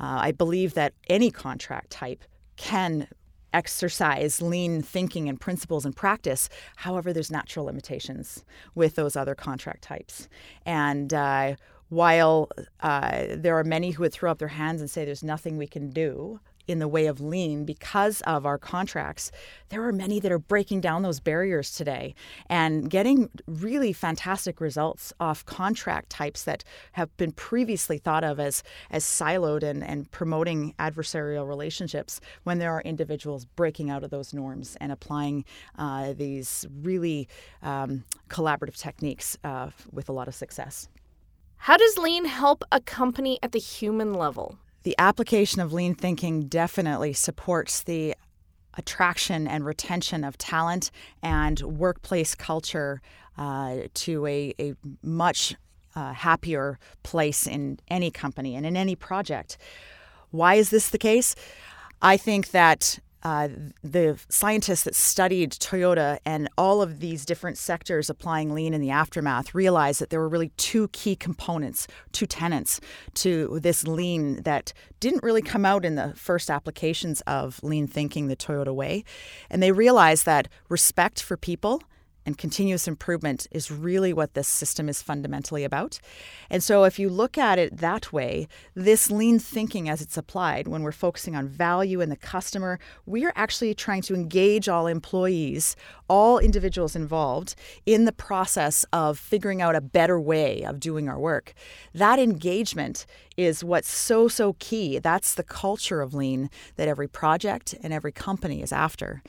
Uh, 0.00 0.18
I 0.20 0.32
believe 0.32 0.74
that 0.74 0.94
any 1.08 1.30
contract 1.30 1.90
type 1.90 2.24
can 2.56 3.08
exercise 3.52 4.42
lean 4.42 4.82
thinking 4.82 5.28
and 5.28 5.40
principles 5.40 5.84
and 5.84 5.96
practice. 5.96 6.48
However, 6.76 7.12
there's 7.12 7.30
natural 7.30 7.64
limitations 7.64 8.44
with 8.74 8.94
those 8.94 9.16
other 9.16 9.34
contract 9.34 9.82
types. 9.82 10.28
And 10.66 11.14
uh, 11.14 11.56
while 11.88 12.50
uh, 12.80 13.26
there 13.34 13.58
are 13.58 13.64
many 13.64 13.92
who 13.92 14.02
would 14.02 14.12
throw 14.12 14.30
up 14.30 14.38
their 14.38 14.48
hands 14.48 14.80
and 14.80 14.90
say 14.90 15.04
there's 15.04 15.22
nothing 15.22 15.56
we 15.56 15.66
can 15.66 15.90
do, 15.90 16.40
in 16.68 16.78
the 16.78 16.86
way 16.86 17.06
of 17.06 17.20
lean 17.20 17.64
because 17.64 18.20
of 18.20 18.46
our 18.46 18.58
contracts, 18.58 19.32
there 19.70 19.82
are 19.82 19.92
many 19.92 20.20
that 20.20 20.30
are 20.30 20.38
breaking 20.38 20.80
down 20.80 21.02
those 21.02 21.18
barriers 21.18 21.72
today 21.72 22.14
and 22.48 22.90
getting 22.90 23.30
really 23.46 23.92
fantastic 23.92 24.60
results 24.60 25.12
off 25.18 25.44
contract 25.46 26.10
types 26.10 26.44
that 26.44 26.62
have 26.92 27.14
been 27.16 27.32
previously 27.32 27.98
thought 27.98 28.22
of 28.22 28.38
as, 28.38 28.62
as 28.90 29.04
siloed 29.04 29.62
and, 29.62 29.82
and 29.82 30.10
promoting 30.10 30.74
adversarial 30.78 31.48
relationships 31.48 32.20
when 32.44 32.58
there 32.58 32.72
are 32.72 32.82
individuals 32.82 33.46
breaking 33.56 33.90
out 33.90 34.04
of 34.04 34.10
those 34.10 34.34
norms 34.34 34.76
and 34.80 34.92
applying 34.92 35.44
uh, 35.78 36.12
these 36.12 36.66
really 36.82 37.26
um, 37.62 38.04
collaborative 38.28 38.76
techniques 38.76 39.38
uh, 39.42 39.70
with 39.90 40.08
a 40.08 40.12
lot 40.12 40.28
of 40.28 40.34
success. 40.34 40.88
How 41.56 41.76
does 41.76 41.98
lean 41.98 42.26
help 42.26 42.62
a 42.70 42.80
company 42.80 43.38
at 43.42 43.52
the 43.52 43.58
human 43.58 44.14
level? 44.14 44.58
The 44.88 44.94
application 44.96 45.60
of 45.60 45.70
lean 45.70 45.94
thinking 45.94 46.48
definitely 46.48 47.12
supports 47.12 47.82
the 47.82 48.14
attraction 48.72 49.46
and 49.46 49.66
retention 49.66 50.24
of 50.24 50.38
talent 50.38 50.90
and 51.22 51.60
workplace 51.60 52.34
culture 52.34 53.02
uh, 53.36 53.80
to 53.92 54.24
a, 54.24 54.54
a 54.58 54.74
much 55.02 55.54
uh, 55.94 56.14
happier 56.14 56.78
place 57.02 57.46
in 57.46 57.78
any 57.88 58.10
company 58.10 58.56
and 58.56 58.64
in 58.64 58.78
any 58.78 58.96
project. 58.96 59.58
Why 60.30 60.54
is 60.54 60.70
this 60.70 60.88
the 60.88 60.96
case? 60.96 61.34
I 62.00 62.16
think 62.16 62.52
that 62.52 62.98
uh, 63.22 63.48
the 63.82 64.18
scientists 64.28 64.84
that 64.84 64.94
studied 64.94 65.52
Toyota 65.52 66.18
and 66.24 66.48
all 66.56 66.82
of 66.82 67.00
these 67.00 67.24
different 67.24 67.58
sectors 67.58 68.08
applying 68.08 68.54
lean 68.54 68.74
in 68.74 68.80
the 68.80 68.90
aftermath 68.90 69.54
realized 69.54 70.00
that 70.00 70.10
there 70.10 70.20
were 70.20 70.28
really 70.28 70.50
two 70.56 70.88
key 70.88 71.16
components, 71.16 71.88
two 72.12 72.26
tenets 72.26 72.80
to 73.14 73.58
this 73.60 73.86
lean 73.86 74.42
that 74.42 74.72
didn't 75.00 75.22
really 75.22 75.42
come 75.42 75.64
out 75.64 75.84
in 75.84 75.96
the 75.96 76.12
first 76.14 76.50
applications 76.50 77.20
of 77.22 77.62
lean 77.62 77.86
thinking 77.86 78.28
the 78.28 78.36
Toyota 78.36 78.74
way. 78.74 79.04
And 79.50 79.62
they 79.62 79.72
realized 79.72 80.24
that 80.26 80.48
respect 80.68 81.22
for 81.22 81.36
people 81.36 81.82
and 82.28 82.36
continuous 82.36 82.86
improvement 82.86 83.46
is 83.50 83.70
really 83.70 84.12
what 84.12 84.34
this 84.34 84.46
system 84.46 84.86
is 84.86 85.00
fundamentally 85.00 85.64
about. 85.64 85.98
And 86.50 86.62
so, 86.62 86.84
if 86.84 86.98
you 86.98 87.08
look 87.08 87.38
at 87.38 87.58
it 87.58 87.78
that 87.78 88.12
way, 88.12 88.48
this 88.74 89.10
lean 89.10 89.38
thinking 89.38 89.88
as 89.88 90.02
it's 90.02 90.18
applied, 90.18 90.68
when 90.68 90.82
we're 90.82 90.92
focusing 90.92 91.34
on 91.34 91.48
value 91.48 92.02
and 92.02 92.12
the 92.12 92.16
customer, 92.16 92.78
we 93.06 93.24
are 93.24 93.32
actually 93.34 93.72
trying 93.72 94.02
to 94.02 94.14
engage 94.14 94.68
all 94.68 94.86
employees, 94.86 95.74
all 96.06 96.38
individuals 96.38 96.94
involved 96.94 97.54
in 97.86 98.04
the 98.04 98.12
process 98.12 98.84
of 98.92 99.18
figuring 99.18 99.62
out 99.62 99.74
a 99.74 99.80
better 99.80 100.20
way 100.20 100.62
of 100.64 100.78
doing 100.78 101.08
our 101.08 101.18
work. 101.18 101.54
That 101.94 102.18
engagement 102.18 103.06
is 103.38 103.64
what's 103.64 103.88
so, 103.90 104.28
so 104.28 104.54
key. 104.58 104.98
That's 104.98 105.34
the 105.34 105.42
culture 105.42 106.02
of 106.02 106.12
lean 106.12 106.50
that 106.76 106.88
every 106.88 107.08
project 107.08 107.74
and 107.82 107.90
every 107.90 108.12
company 108.12 108.60
is 108.60 108.70
after 108.70 109.22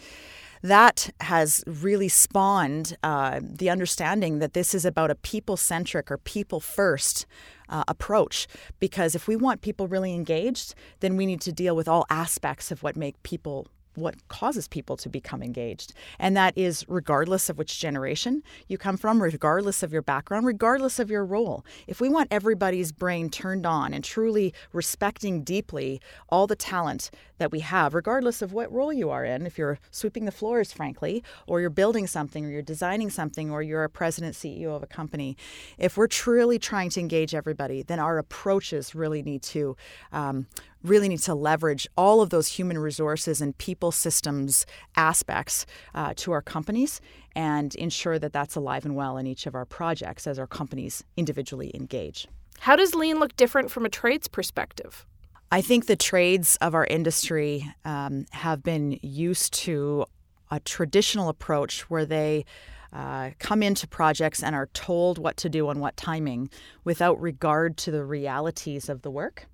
that 0.62 1.10
has 1.22 1.64
really 1.66 2.10
spawned 2.10 2.98
uh, 3.04 3.40
the 3.42 3.70
understanding 3.70 4.40
that 4.40 4.54
this 4.54 4.74
is 4.74 4.86
about 4.86 5.12
a 5.12 5.16
people 5.16 5.58
centric 5.58 6.12
or 6.12 6.18
people 6.18 6.60
first 6.60 7.26
uh, 7.70 7.84
approach. 7.88 8.48
Because 8.80 9.16
if 9.16 9.28
we 9.28 9.36
want 9.36 9.62
people 9.62 9.88
really 9.88 10.14
engaged, 10.14 10.76
then 11.00 11.18
we 11.18 11.26
need 11.26 11.42
to 11.42 11.52
deal 11.52 11.76
with 11.76 11.88
all 11.88 12.06
aspects 12.10 12.72
of 12.72 12.84
what 12.84 12.96
make 12.96 13.22
people 13.24 13.68
what 14.00 14.28
causes 14.28 14.68
people 14.68 14.98
to 14.98 15.10
become 15.10 15.42
engaged. 15.42 15.94
And 16.18 16.36
that 16.38 16.58
is 16.58 16.86
regardless 16.88 17.50
of 17.50 17.58
which 17.58 17.80
generation 17.80 18.44
you 18.68 18.78
come 18.78 18.98
from, 18.98 19.22
regardless 19.22 19.84
of 19.84 19.92
your 19.92 20.02
background, 20.02 20.46
regardless 20.46 21.00
of 21.00 21.10
your 21.10 21.26
role. 21.26 21.66
If 21.88 22.02
we 22.02 22.10
want 22.10 22.30
everybody's 22.32 22.92
brain 22.92 23.30
turned 23.30 23.66
on 23.66 23.94
and 23.94 24.04
truly 24.04 24.54
respecting 24.74 25.44
deeply 25.44 26.02
all 26.30 26.48
the 26.48 26.56
talent 26.56 27.12
that 27.38 27.52
we 27.52 27.62
have, 27.62 27.94
regardless 27.94 28.42
of 28.42 28.54
what 28.54 28.72
role 28.72 28.92
you 28.92 29.10
are 29.10 29.26
in, 29.26 29.46
if 29.46 29.58
you're 29.58 29.80
sweeping 29.92 30.26
the 30.26 30.32
floors, 30.32 30.72
frankly, 30.72 31.24
or 31.48 31.62
you're 31.62 31.70
building 31.70 32.06
something, 32.06 32.46
or 32.46 32.50
you're 32.50 32.62
designing 32.62 33.10
something, 33.10 33.50
or 33.50 33.64
you're 33.64 33.84
a 33.84 33.90
president, 33.90 34.36
CEO 34.36 34.76
of 34.76 34.84
a 34.84 34.88
company, 34.88 35.38
if 35.78 35.98
we're 35.98 36.08
truly 36.08 36.60
trying 36.60 36.90
to 36.90 37.00
engage 37.00 37.34
everybody, 37.34 37.82
then 37.82 38.00
our 38.00 38.18
approaches 38.18 38.94
really 38.94 39.22
need 39.22 39.42
to 39.42 39.76
um, 40.12 40.48
really 40.84 41.10
need 41.10 41.20
to 41.20 41.36
leverage 41.36 41.88
all 41.98 42.22
of 42.22 42.30
those 42.30 42.48
human 42.48 42.78
resources 42.78 43.42
and 43.42 43.58
people 43.58 43.92
systems 43.92 44.66
aspects 44.96 45.66
uh, 45.94 46.14
to 46.16 46.32
our 46.32 46.42
companies 46.42 47.02
and 47.36 47.76
ensure 47.76 48.20
that 48.20 48.34
that's 48.34 48.56
alive 48.56 48.86
and 48.86 48.96
well 48.96 49.18
in 49.18 49.28
each 49.28 49.46
of 49.46 49.56
our 49.56 49.66
projects 49.66 50.26
as 50.28 50.40
our 50.40 50.48
companies 50.48 51.04
individually 51.18 51.72
engage. 51.74 52.28
How 52.60 52.76
does 52.76 52.96
lean 52.96 53.20
look 53.20 53.36
different 53.36 53.72
from 53.72 53.86
a 53.86 53.90
trades 53.90 54.28
perspective? 54.28 55.06
I 55.52 55.62
think 55.62 55.88
the 55.88 55.96
trades 55.96 56.58
of 56.62 56.76
our 56.76 56.86
industry 56.86 57.66
um, 57.84 58.26
have 58.32 58.62
been 58.62 59.00
used 59.02 59.54
to 59.66 60.06
a 60.52 60.60
traditional 60.60 61.30
approach 61.30 61.90
where 61.90 62.06
they 62.06 62.46
uh, 62.94 63.32
come 63.40 63.64
into 63.64 63.88
projects 63.88 64.44
and 64.44 64.56
are 64.56 64.68
told 64.74 65.18
what 65.18 65.38
to 65.38 65.50
do 65.50 65.70
and 65.70 65.80
what 65.80 65.96
timing 65.96 66.50
without 66.84 67.20
regard 67.22 67.78
to 67.78 67.92
the 67.92 68.04
realities 68.04 68.90
of 68.90 69.02
the 69.02 69.12
work. 69.12 69.48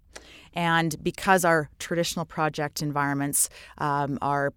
And 0.53 0.95
because 1.03 1.43
our 1.43 1.69
traditional 1.79 2.25
project 2.25 2.81
environments 2.81 3.49
um, 3.77 4.17
are 4.21 4.53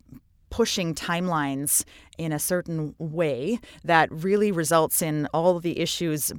pushing 0.50 0.94
timelines 0.94 1.84
in 2.16 2.32
a 2.32 2.38
certain 2.38 2.94
way 2.98 3.58
that 3.84 4.10
really 4.10 4.50
results 4.50 5.02
in 5.02 5.26
all 5.34 5.60
the 5.60 5.78
issues 5.78 6.32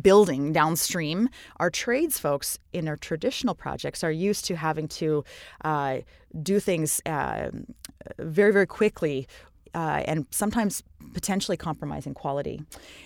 building 0.00 0.52
downstream. 0.52 1.28
Our 1.58 1.70
trades 1.70 2.18
folks 2.18 2.58
in 2.72 2.88
our 2.88 2.96
traditional 2.96 3.54
projects 3.54 4.02
are 4.02 4.10
used 4.10 4.44
to 4.46 4.56
having 4.56 4.88
to 4.88 5.24
uh, 5.64 5.98
do 6.42 6.60
things 6.60 7.00
uh, 7.04 7.50
very, 8.18 8.52
very 8.52 8.66
quickly 8.66 9.28
uh, 9.74 10.02
and 10.06 10.26
sometimes 10.30 10.82
potentially 11.14 11.56
compromising 11.56 12.14
quality. 12.14 12.62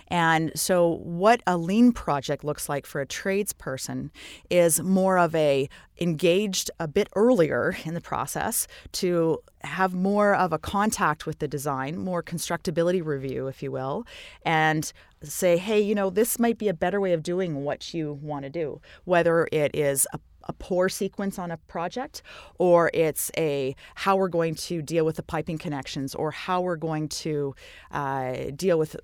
And 0.09 0.53
so, 0.55 0.99
what 1.03 1.43
a 1.47 1.57
lean 1.57 1.93
project 1.93 2.45
looks 2.45 2.69
like 2.69 2.87
for 2.87 3.01
a 3.01 3.07
tradesperson 3.07 4.11
is 4.51 4.81
more 4.81 5.19
of 5.19 5.35
a 5.35 5.69
engaged 5.99 6.71
a 6.79 6.87
bit 6.87 7.09
earlier 7.17 7.77
in 7.85 7.95
the 7.95 8.01
process 8.01 8.67
to 8.93 9.39
have 9.63 9.95
more 9.95 10.35
of 10.35 10.53
a 10.53 10.59
contact 10.59 11.27
with 11.27 11.39
the 11.39 11.49
design, 11.49 11.97
more 11.99 12.23
constructability 12.23 13.05
review, 13.05 13.47
if 13.47 13.63
you 13.63 13.73
will, 13.73 14.07
and 14.45 14.93
say, 15.23 15.57
hey, 15.57 15.81
you 15.81 15.95
know, 15.95 16.11
this 16.11 16.39
might 16.39 16.59
be 16.59 16.69
a 16.69 16.75
better 16.75 17.01
way 17.01 17.13
of 17.13 17.23
doing 17.23 17.65
what 17.65 17.95
you 17.95 18.13
want 18.13 18.45
to 18.45 18.51
do, 18.51 18.81
whether 19.05 19.49
it 19.51 19.75
is 19.75 20.07
a 20.13 20.21
a 20.47 20.53
pour 20.53 20.88
sequence 20.88 21.38
on 21.38 21.50
a 21.50 21.57
project, 21.57 22.23
or 22.59 22.91
it's 22.95 23.31
a 23.37 23.75
how 23.95 24.17
we're 24.17 24.29
going 24.29 24.55
to 24.55 24.83
deal 24.83 25.05
with 25.05 25.17
the 25.17 25.23
piping 25.23 25.59
connections, 25.59 26.15
or 26.15 26.31
how 26.31 26.61
we're 26.61 26.76
going 26.76 27.09
to 27.09 27.55
uh, 27.91 28.50
deal 28.55 28.79
with 28.79 28.97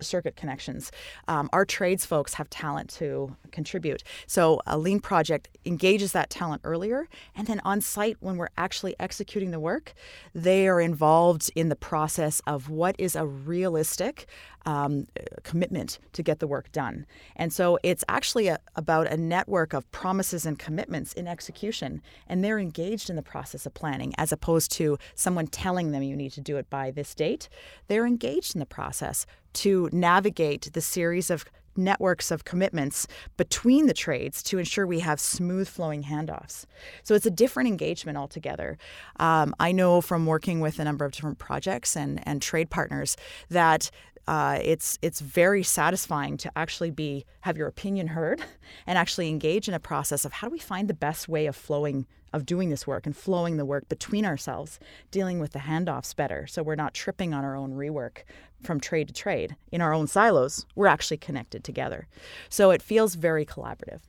circuit 0.00 0.36
connections. 0.36 0.90
Um, 1.28 1.48
our 1.52 1.64
trades 1.64 2.04
folks 2.04 2.34
have 2.34 2.50
talent 2.50 2.90
to 2.90 3.36
contribute. 3.52 4.02
So 4.26 4.60
a 4.66 4.78
lean 4.78 5.00
project 5.00 5.48
engages 5.64 6.12
that 6.12 6.30
talent 6.30 6.62
earlier, 6.64 7.08
and 7.34 7.46
then 7.46 7.60
on 7.64 7.80
site 7.80 8.16
when 8.20 8.36
we're 8.36 8.48
actually 8.56 8.94
executing 8.98 9.50
the 9.50 9.60
work, 9.60 9.94
they 10.34 10.66
are 10.68 10.80
involved 10.80 11.50
in 11.54 11.68
the 11.68 11.76
process 11.76 12.40
of 12.46 12.68
what 12.68 12.96
is 12.98 13.16
a 13.16 13.26
realistic 13.26 14.26
um, 14.66 15.06
commitment 15.44 15.98
to 16.12 16.22
get 16.22 16.40
the 16.40 16.46
work 16.46 16.70
done. 16.72 17.06
And 17.36 17.52
so 17.52 17.78
it's 17.82 18.04
actually 18.08 18.48
a, 18.48 18.58
about 18.74 19.06
a 19.06 19.16
network 19.16 19.72
of 19.72 19.90
promises 19.92 20.44
and 20.44 20.58
commitments 20.58 21.12
in 21.12 21.26
execution, 21.26 22.02
and 22.28 22.44
they're 22.44 22.58
engaged 22.58 23.08
in 23.08 23.16
the 23.16 23.22
process 23.22 23.64
of 23.64 23.74
planning 23.74 24.12
as 24.18 24.32
opposed 24.32 24.72
to 24.72 24.98
someone 25.14 25.46
telling 25.46 25.92
them 25.92 26.02
you 26.02 26.16
need 26.16 26.32
to 26.32 26.40
do 26.40 26.56
it 26.56 26.68
by 26.68 26.90
this 26.90 27.14
date. 27.14 27.48
They're 27.86 28.06
engaged 28.06 28.54
in 28.54 28.58
the 28.58 28.66
process 28.66 29.24
to 29.54 29.88
navigate 29.92 30.72
the 30.72 30.80
series 30.80 31.30
of 31.30 31.44
networks 31.76 32.30
of 32.30 32.44
commitments 32.44 33.06
between 33.36 33.86
the 33.86 33.94
trades 33.94 34.42
to 34.42 34.58
ensure 34.58 34.86
we 34.86 35.00
have 35.00 35.20
smooth 35.20 35.68
flowing 35.68 36.04
handoffs. 36.04 36.64
So 37.02 37.14
it's 37.14 37.26
a 37.26 37.30
different 37.30 37.68
engagement 37.68 38.16
altogether. 38.16 38.78
Um, 39.20 39.54
I 39.60 39.72
know 39.72 40.00
from 40.00 40.26
working 40.26 40.60
with 40.60 40.78
a 40.78 40.84
number 40.84 41.04
of 41.04 41.12
different 41.12 41.38
projects 41.38 41.96
and, 41.96 42.26
and 42.26 42.40
trade 42.40 42.70
partners 42.70 43.16
that 43.50 43.90
uh, 44.28 44.58
it's 44.62 44.98
it's 45.02 45.20
very 45.20 45.62
satisfying 45.62 46.36
to 46.36 46.50
actually 46.56 46.90
be 46.90 47.24
have 47.42 47.56
your 47.56 47.68
opinion 47.68 48.08
heard 48.08 48.42
and 48.86 48.98
actually 48.98 49.28
engage 49.28 49.68
in 49.68 49.74
a 49.74 49.80
process 49.80 50.24
of 50.24 50.32
how 50.32 50.48
do 50.48 50.52
we 50.52 50.58
find 50.58 50.88
the 50.88 50.94
best 50.94 51.28
way 51.28 51.46
of 51.46 51.54
flowing 51.54 52.06
of 52.32 52.44
doing 52.44 52.68
this 52.68 52.86
work 52.86 53.06
and 53.06 53.16
flowing 53.16 53.56
the 53.56 53.64
work 53.64 53.88
between 53.88 54.26
ourselves, 54.26 54.78
dealing 55.10 55.38
with 55.38 55.52
the 55.52 55.60
handoffs 55.60 56.14
better, 56.14 56.46
so 56.46 56.62
we're 56.62 56.74
not 56.74 56.92
tripping 56.92 57.32
on 57.32 57.44
our 57.44 57.56
own 57.56 57.72
rework 57.72 58.18
from 58.62 58.80
trade 58.80 59.08
to 59.08 59.14
trade 59.14 59.56
in 59.70 59.80
our 59.80 59.94
own 59.94 60.06
silos. 60.06 60.66
We're 60.74 60.88
actually 60.88 61.18
connected 61.18 61.62
together, 61.62 62.08
so 62.48 62.70
it 62.70 62.82
feels 62.82 63.14
very 63.14 63.46
collaborative. 63.46 64.00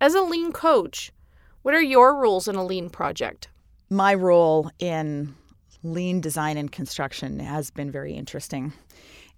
As 0.00 0.14
a 0.14 0.20
lean 0.20 0.52
coach, 0.52 1.10
what 1.62 1.74
are 1.74 1.82
your 1.82 2.20
rules 2.20 2.46
in 2.46 2.56
a 2.56 2.64
lean 2.64 2.90
project? 2.90 3.48
My 3.88 4.12
role 4.14 4.70
in 4.78 5.34
lean 5.82 6.20
design 6.20 6.56
and 6.56 6.70
construction 6.70 7.38
has 7.38 7.70
been 7.70 7.90
very 7.90 8.12
interesting. 8.12 8.72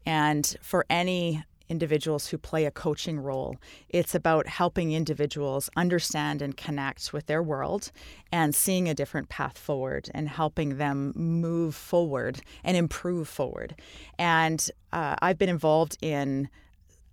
And 0.06 0.56
for 0.62 0.86
any 0.88 1.44
individuals 1.68 2.28
who 2.28 2.38
play 2.38 2.64
a 2.64 2.70
coaching 2.70 3.18
role, 3.18 3.56
it's 3.88 4.14
about 4.14 4.46
helping 4.46 4.92
individuals 4.92 5.68
understand 5.76 6.40
and 6.40 6.56
connect 6.56 7.12
with 7.12 7.26
their 7.26 7.42
world 7.42 7.90
and 8.30 8.54
seeing 8.54 8.88
a 8.88 8.94
different 8.94 9.28
path 9.28 9.58
forward 9.58 10.08
and 10.14 10.28
helping 10.28 10.78
them 10.78 11.12
move 11.16 11.74
forward 11.74 12.40
and 12.62 12.76
improve 12.76 13.28
forward. 13.28 13.74
And 14.18 14.70
uh, 14.92 15.16
I've 15.20 15.38
been 15.38 15.48
involved 15.48 15.98
in 16.00 16.48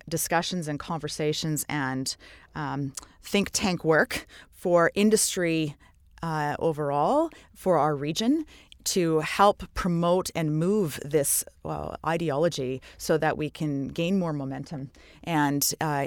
discussions 0.07 0.67
and 0.67 0.79
conversations 0.79 1.65
and 1.69 2.15
um, 2.55 2.93
think 3.23 3.49
tank 3.51 3.83
work 3.83 4.27
for 4.51 4.91
industry 4.93 5.75
uh, 6.21 6.55
overall 6.59 7.29
for 7.53 7.77
our 7.77 7.95
region 7.95 8.45
to 8.85 9.19
help 9.19 9.63
promote 9.73 10.29
and 10.35 10.57
move 10.57 10.99
this 11.03 11.43
uh, 11.65 11.95
ideology 12.05 12.81
so 12.97 13.17
that 13.17 13.37
we 13.37 13.49
can 13.49 13.87
gain 13.87 14.19
more 14.19 14.33
momentum 14.33 14.91
and 15.23 15.73
uh, 15.81 16.05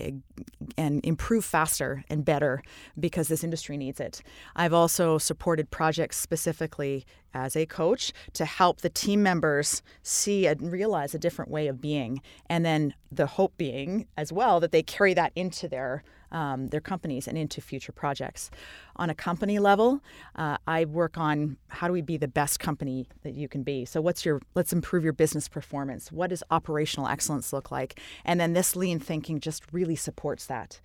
and 0.77 1.05
improve 1.05 1.45
faster 1.45 2.05
and 2.11 2.25
better 2.25 2.63
because 2.99 3.29
this 3.29 3.45
industry 3.45 3.77
needs 3.77 4.01
it. 4.01 4.23
I've 4.55 4.73
also 4.73 5.19
supported 5.19 5.71
projects 5.71 6.17
specifically 6.17 7.07
as 7.33 7.57
a 7.57 7.67
coach 7.67 8.13
to 8.33 8.45
help 8.45 8.81
the 8.81 8.89
team 8.89 9.23
members 9.23 9.83
see 10.03 10.47
and 10.47 10.73
realize 10.73 11.15
a 11.15 11.19
different 11.19 11.51
way 11.51 11.69
of 11.69 11.81
being, 11.81 12.21
and 12.49 12.65
then 12.65 12.95
the 13.11 13.27
hope 13.27 13.57
being 13.57 14.07
as 14.17 14.33
well 14.33 14.61
that 14.61 14.73
they 14.73 14.83
carry 14.83 15.15
that 15.15 15.33
into 15.35 15.69
their 15.69 16.03
um, 16.33 16.69
their 16.69 16.81
companies 16.81 17.29
and 17.29 17.37
into 17.39 17.61
future 17.61 17.93
projects. 17.93 18.51
On 18.97 19.11
a 19.11 19.15
company 19.15 19.59
level, 19.59 20.01
uh, 20.37 20.57
I 20.67 20.85
work 20.85 21.19
on 21.19 21.57
how 21.69 21.87
do 21.87 21.93
we 21.93 22.03
be 22.03 22.17
the 22.17 22.29
best 22.29 22.61
company 22.61 23.07
that 23.23 23.35
you 23.35 23.49
can 23.49 23.63
be. 23.63 23.85
So, 23.85 24.01
what's 24.01 24.25
your 24.25 24.41
let's 24.55 24.73
improve 24.73 25.05
your 25.05 25.13
business 25.13 25.49
performance. 25.49 26.11
What 26.11 26.31
does 26.31 26.43
operational 26.51 27.09
excellence 27.09 27.53
look 27.53 27.71
like? 27.71 28.01
And 28.25 28.41
then 28.41 28.53
this 28.53 28.77
lean 28.77 28.99
thinking 28.99 29.41
just 29.41 29.65
really 29.73 29.97
supports 29.97 30.47
that. 30.47 30.81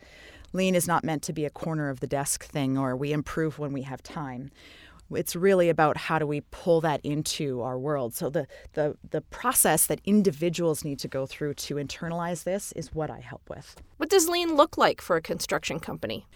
Lean 0.53 0.75
is 0.75 0.87
not 0.87 1.03
meant 1.03 1.23
to 1.23 1.33
be 1.33 1.45
a 1.45 1.49
corner 1.49 1.89
of 1.89 2.01
the 2.01 2.07
desk 2.07 2.43
thing 2.43 2.77
or 2.77 2.95
we 2.95 3.13
improve 3.13 3.57
when 3.57 3.71
we 3.71 3.83
have 3.83 4.03
time 4.03 4.51
it's 5.13 5.35
really 5.35 5.69
about 5.69 5.97
how 5.97 6.19
do 6.19 6.27
we 6.27 6.41
pull 6.51 6.81
that 6.81 7.01
into 7.03 7.61
our 7.61 7.77
world. 7.77 8.13
So 8.13 8.29
the 8.29 8.47
the 8.73 8.97
the 9.09 9.21
process 9.21 9.87
that 9.87 10.01
individuals 10.05 10.83
need 10.83 10.99
to 10.99 11.07
go 11.07 11.25
through 11.25 11.55
to 11.55 11.75
internalize 11.75 12.43
this 12.43 12.71
is 12.73 12.93
what 12.93 13.09
I 13.09 13.19
help 13.19 13.49
with. 13.49 13.75
What 13.97 14.09
does 14.09 14.29
lean 14.29 14.55
look 14.55 14.77
like 14.77 15.01
for 15.01 15.15
a 15.15 15.21
construction 15.21 15.79
company? 15.79 16.27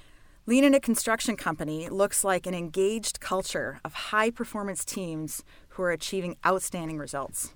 Lean 0.47 0.63
in 0.63 0.75
a 0.75 0.79
construction 0.79 1.35
company 1.35 1.89
looks 1.89 2.23
like 2.23 2.45
an 2.45 2.53
engaged 2.53 3.19
culture 3.19 3.79
of 3.83 3.93
high 3.93 4.29
performance 4.29 4.85
teams 4.85 5.43
who 5.69 5.81
are 5.81 5.91
achieving 5.91 6.37
outstanding 6.45 6.99
results. 6.99 7.55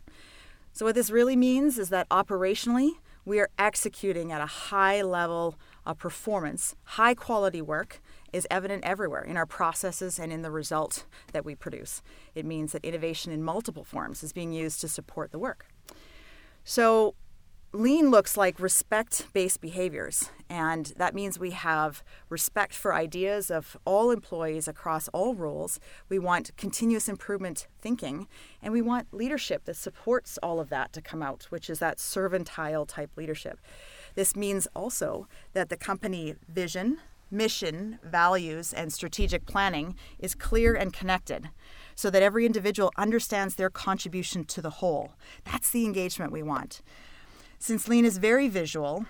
So, 0.73 0.85
what 0.85 0.95
this 0.95 1.11
really 1.11 1.35
means 1.35 1.77
is 1.77 1.89
that 1.89 2.09
operationally, 2.09 2.93
we 3.25 3.39
are 3.39 3.49
executing 3.59 4.31
at 4.31 4.41
a 4.41 4.47
high 4.47 5.03
level 5.03 5.55
of 5.85 5.99
performance. 5.99 6.75
High 6.83 7.13
quality 7.13 7.61
work 7.61 8.01
is 8.33 8.47
evident 8.49 8.83
everywhere 8.83 9.21
in 9.21 9.37
our 9.37 9.45
processes 9.45 10.19
and 10.19 10.31
in 10.31 10.41
the 10.41 10.51
result 10.51 11.05
that 11.33 11.45
we 11.45 11.55
produce. 11.55 12.01
It 12.35 12.45
means 12.45 12.71
that 12.71 12.85
innovation 12.85 13.31
in 13.31 13.43
multiple 13.43 13.83
forms 13.83 14.23
is 14.23 14.33
being 14.33 14.53
used 14.53 14.81
to 14.81 14.87
support 14.87 15.31
the 15.31 15.39
work. 15.39 15.65
So, 16.63 17.15
Lean 17.71 18.09
looks 18.09 18.35
like 18.35 18.59
respect 18.59 19.27
based 19.31 19.61
behaviors, 19.61 20.31
and 20.49 20.87
that 20.97 21.13
means 21.13 21.37
we 21.37 21.51
have 21.51 22.03
respect 22.27 22.73
for 22.73 22.95
ideas 22.95 23.51
of 23.51 23.77
all 23.85 24.09
employees 24.09 24.67
across 24.67 25.07
all 25.09 25.35
roles. 25.35 25.79
We 26.09 26.17
want 26.17 26.57
continuous 26.57 27.07
improvement 27.07 27.67
thinking, 27.79 28.27
and 28.59 28.73
we 28.73 28.81
want 28.81 29.13
leadership 29.13 29.65
that 29.65 29.75
supports 29.75 30.39
all 30.41 30.59
of 30.59 30.69
that 30.69 30.93
to 30.93 31.01
come 31.01 31.21
out, 31.21 31.45
which 31.51 31.69
is 31.69 31.77
that 31.77 31.99
servantile 31.99 32.87
type 32.87 33.11
leadership. 33.15 33.59
This 34.15 34.35
means 34.35 34.67
also 34.75 35.27
that 35.53 35.69
the 35.69 35.77
company 35.77 36.33
vision, 36.47 36.97
mission, 37.31 37.99
values, 38.03 38.73
and 38.73 38.91
strategic 38.91 39.45
planning 39.45 39.95
is 40.17 40.35
clear 40.35 40.75
and 40.75 40.93
connected 40.93 41.49
so 41.95 42.09
that 42.09 42.23
every 42.23 42.45
individual 42.45 42.91
understands 42.97 43.55
their 43.55 43.69
contribution 43.69 44.45
to 44.45 44.61
the 44.61 44.69
whole. 44.69 45.13
That's 45.43 45.69
the 45.71 45.85
engagement 45.85 46.31
we 46.31 46.43
want. 46.43 46.81
Since 47.59 47.87
Lean 47.89 48.05
is 48.05 48.17
very 48.17 48.47
visual, 48.47 49.05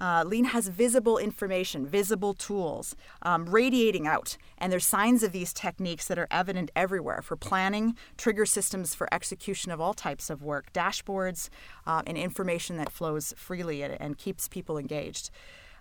uh, 0.00 0.22
Lean 0.26 0.44
has 0.46 0.68
visible 0.68 1.18
information, 1.18 1.86
visible 1.86 2.34
tools 2.34 2.94
um, 3.22 3.46
radiating 3.46 4.06
out, 4.06 4.36
and 4.58 4.70
there's 4.72 4.86
signs 4.86 5.22
of 5.22 5.32
these 5.32 5.52
techniques 5.52 6.06
that 6.06 6.18
are 6.18 6.28
evident 6.30 6.70
everywhere 6.76 7.20
for 7.22 7.36
planning, 7.36 7.96
trigger 8.16 8.46
systems 8.46 8.94
for 8.94 9.12
execution 9.12 9.72
of 9.72 9.80
all 9.80 9.94
types 9.94 10.30
of 10.30 10.42
work, 10.42 10.72
dashboards, 10.72 11.48
uh, 11.86 12.02
and 12.06 12.16
information 12.16 12.76
that 12.76 12.92
flows 12.92 13.34
freely 13.36 13.82
and, 13.82 14.00
and 14.00 14.18
keeps 14.18 14.46
people 14.46 14.78
engaged. 14.78 15.30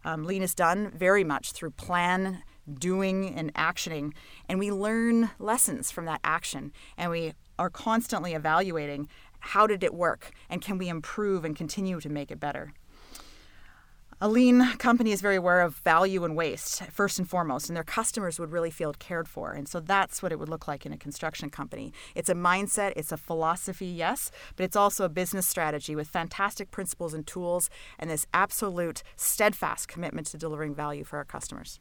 Um, 0.07 0.23
Lean 0.23 0.41
is 0.41 0.55
done 0.55 0.89
very 0.91 1.25
much 1.25 1.51
through 1.51 1.71
plan, 1.71 2.41
doing, 2.73 3.35
and 3.35 3.53
actioning, 3.55 4.13
and 4.47 4.57
we 4.57 4.71
learn 4.71 5.31
lessons 5.37 5.91
from 5.91 6.05
that 6.05 6.21
action, 6.23 6.71
and 6.97 7.11
we 7.11 7.33
are 7.59 7.69
constantly 7.69 8.33
evaluating 8.33 9.09
how 9.39 9.67
did 9.67 9.83
it 9.83 9.93
work? 9.93 10.31
And 10.49 10.61
can 10.61 10.77
we 10.77 10.87
improve 10.87 11.43
and 11.43 11.57
continue 11.57 11.99
to 11.99 12.07
make 12.07 12.31
it 12.31 12.39
better. 12.39 12.73
A 14.19 14.27
lean 14.27 14.75
company 14.79 15.11
is 15.11 15.21
very 15.21 15.35
aware 15.35 15.61
of 15.61 15.75
value 15.75 16.23
and 16.23 16.35
waste, 16.35 16.81
first 16.85 17.19
and 17.19 17.29
foremost, 17.29 17.69
and 17.69 17.77
their 17.77 17.83
customers 17.83 18.39
would 18.39 18.51
really 18.51 18.71
feel 18.71 18.93
cared 18.93 19.27
for. 19.27 19.51
And 19.51 19.69
so 19.69 19.79
that's 19.79 20.23
what 20.23 20.31
it 20.31 20.39
would 20.39 20.49
look 20.49 20.67
like 20.67 20.87
in 20.87 20.91
a 20.91 20.97
construction 20.97 21.51
company. 21.51 21.93
It's 22.15 22.27
a 22.27 22.33
mindset, 22.33 22.93
it's 22.95 23.11
a 23.11 23.17
philosophy, 23.17 23.85
yes, 23.85 24.31
but 24.55 24.63
it's 24.63 24.75
also 24.75 25.05
a 25.05 25.09
business 25.09 25.47
strategy 25.47 25.95
with 25.95 26.07
fantastic 26.07 26.71
principles 26.71 27.13
and 27.13 27.27
tools 27.27 27.69
and 27.99 28.09
this 28.09 28.25
absolute 28.33 29.03
steadfast 29.15 29.87
commitment 29.87 30.25
to 30.27 30.37
delivering 30.39 30.73
value 30.73 31.03
for 31.03 31.17
our 31.17 31.25
customers. 31.25 31.79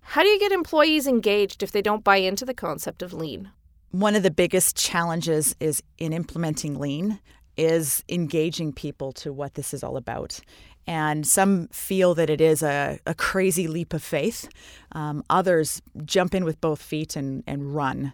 How 0.00 0.22
do 0.24 0.28
you 0.28 0.40
get 0.40 0.50
employees 0.50 1.06
engaged 1.06 1.62
if 1.62 1.70
they 1.70 1.82
don't 1.82 2.02
buy 2.02 2.16
into 2.16 2.44
the 2.44 2.52
concept 2.52 3.00
of 3.00 3.12
lean? 3.12 3.52
One 3.92 4.16
of 4.16 4.24
the 4.24 4.30
biggest 4.32 4.76
challenges 4.76 5.54
is 5.60 5.84
in 5.98 6.12
implementing 6.12 6.80
lean 6.80 7.20
is 7.56 8.04
engaging 8.08 8.72
people 8.72 9.12
to 9.12 9.32
what 9.32 9.54
this 9.54 9.74
is 9.74 9.82
all 9.82 9.96
about. 9.96 10.40
And 10.86 11.26
some 11.26 11.68
feel 11.68 12.14
that 12.14 12.28
it 12.28 12.40
is 12.40 12.62
a, 12.62 12.98
a 13.06 13.14
crazy 13.14 13.66
leap 13.66 13.94
of 13.94 14.02
faith. 14.02 14.48
Um, 14.92 15.24
others 15.30 15.80
jump 16.04 16.34
in 16.34 16.44
with 16.44 16.60
both 16.60 16.82
feet 16.82 17.16
and, 17.16 17.42
and 17.46 17.74
run. 17.74 18.12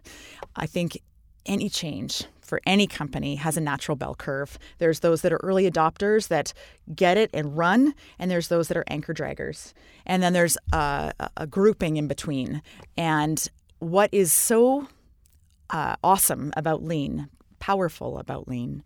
I 0.54 0.66
think 0.66 1.00
any 1.46 1.68
change 1.68 2.24
for 2.40 2.60
any 2.66 2.86
company 2.86 3.36
has 3.36 3.56
a 3.56 3.60
natural 3.60 3.96
bell 3.96 4.14
curve. 4.14 4.58
There's 4.78 5.00
those 5.00 5.22
that 5.22 5.32
are 5.32 5.40
early 5.42 5.70
adopters 5.70 6.28
that 6.28 6.52
get 6.94 7.16
it 7.16 7.30
and 7.32 7.56
run, 7.56 7.94
and 8.18 8.30
there's 8.30 8.48
those 8.48 8.68
that 8.68 8.76
are 8.76 8.84
anchor 8.88 9.14
draggers. 9.14 9.72
And 10.04 10.22
then 10.22 10.32
there's 10.32 10.58
a, 10.72 11.12
a 11.36 11.46
grouping 11.46 11.96
in 11.96 12.08
between. 12.08 12.62
And 12.96 13.48
what 13.78 14.10
is 14.12 14.32
so 14.32 14.88
uh, 15.70 15.96
awesome 16.02 16.52
about 16.56 16.82
lean, 16.82 17.28
powerful 17.60 18.18
about 18.18 18.48
lean, 18.48 18.82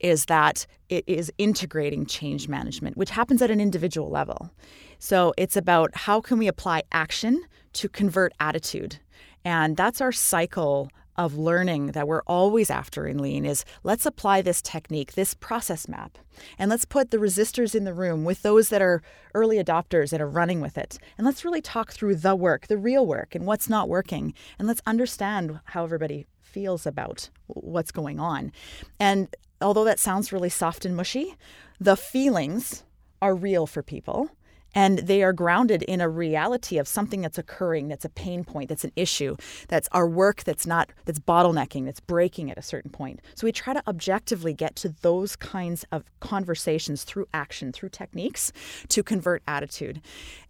is 0.00 0.24
that 0.26 0.66
it 0.88 1.04
is 1.06 1.30
integrating 1.38 2.06
change 2.06 2.48
management, 2.48 2.96
which 2.96 3.10
happens 3.10 3.42
at 3.42 3.50
an 3.50 3.60
individual 3.60 4.08
level. 4.08 4.50
So 4.98 5.34
it's 5.36 5.56
about 5.56 5.94
how 5.94 6.20
can 6.20 6.38
we 6.38 6.48
apply 6.48 6.82
action 6.92 7.44
to 7.74 7.88
convert 7.88 8.32
attitude. 8.40 8.98
And 9.44 9.76
that's 9.76 10.00
our 10.00 10.12
cycle 10.12 10.90
of 11.16 11.36
learning 11.36 11.88
that 11.88 12.08
we're 12.08 12.22
always 12.22 12.70
after 12.70 13.06
in 13.06 13.18
lean 13.18 13.44
is 13.44 13.64
let's 13.82 14.06
apply 14.06 14.40
this 14.40 14.62
technique 14.62 15.12
this 15.12 15.34
process 15.34 15.86
map 15.86 16.16
and 16.58 16.70
let's 16.70 16.86
put 16.86 17.10
the 17.10 17.18
resistors 17.18 17.74
in 17.74 17.84
the 17.84 17.92
room 17.92 18.24
with 18.24 18.42
those 18.42 18.70
that 18.70 18.80
are 18.80 19.02
early 19.34 19.62
adopters 19.62 20.12
and 20.12 20.22
are 20.22 20.28
running 20.28 20.60
with 20.60 20.78
it 20.78 20.98
and 21.18 21.26
let's 21.26 21.44
really 21.44 21.60
talk 21.60 21.92
through 21.92 22.14
the 22.14 22.34
work 22.34 22.66
the 22.68 22.78
real 22.78 23.06
work 23.06 23.34
and 23.34 23.46
what's 23.46 23.68
not 23.68 23.88
working 23.90 24.32
and 24.58 24.66
let's 24.66 24.80
understand 24.86 25.60
how 25.66 25.84
everybody 25.84 26.26
feels 26.52 26.86
about 26.86 27.30
what's 27.46 27.90
going 27.90 28.20
on. 28.20 28.52
And 29.00 29.34
although 29.60 29.84
that 29.84 29.98
sounds 29.98 30.32
really 30.32 30.48
soft 30.48 30.84
and 30.84 30.96
mushy 30.96 31.36
the 31.80 31.96
feelings 31.96 32.84
are 33.20 33.34
real 33.34 33.66
for 33.66 33.82
people 33.82 34.30
and 34.74 35.00
they 35.00 35.22
are 35.22 35.32
grounded 35.32 35.82
in 35.82 36.00
a 36.00 36.08
reality 36.08 36.78
of 36.78 36.88
something 36.88 37.20
that's 37.20 37.38
occurring 37.38 37.88
that's 37.88 38.04
a 38.04 38.08
pain 38.08 38.44
point 38.44 38.68
that's 38.68 38.84
an 38.84 38.92
issue 38.96 39.36
that's 39.68 39.88
our 39.92 40.08
work 40.08 40.44
that's 40.44 40.66
not 40.66 40.90
that's 41.04 41.18
bottlenecking 41.18 41.84
that's 41.84 42.00
breaking 42.00 42.50
at 42.50 42.58
a 42.58 42.62
certain 42.62 42.90
point. 42.90 43.20
So 43.34 43.46
we 43.46 43.52
try 43.52 43.74
to 43.74 43.82
objectively 43.88 44.54
get 44.54 44.76
to 44.76 44.90
those 45.02 45.36
kinds 45.36 45.84
of 45.90 46.04
conversations 46.20 47.04
through 47.04 47.26
action 47.34 47.72
through 47.72 47.90
techniques 47.90 48.52
to 48.88 49.02
convert 49.02 49.42
attitude. 49.46 50.00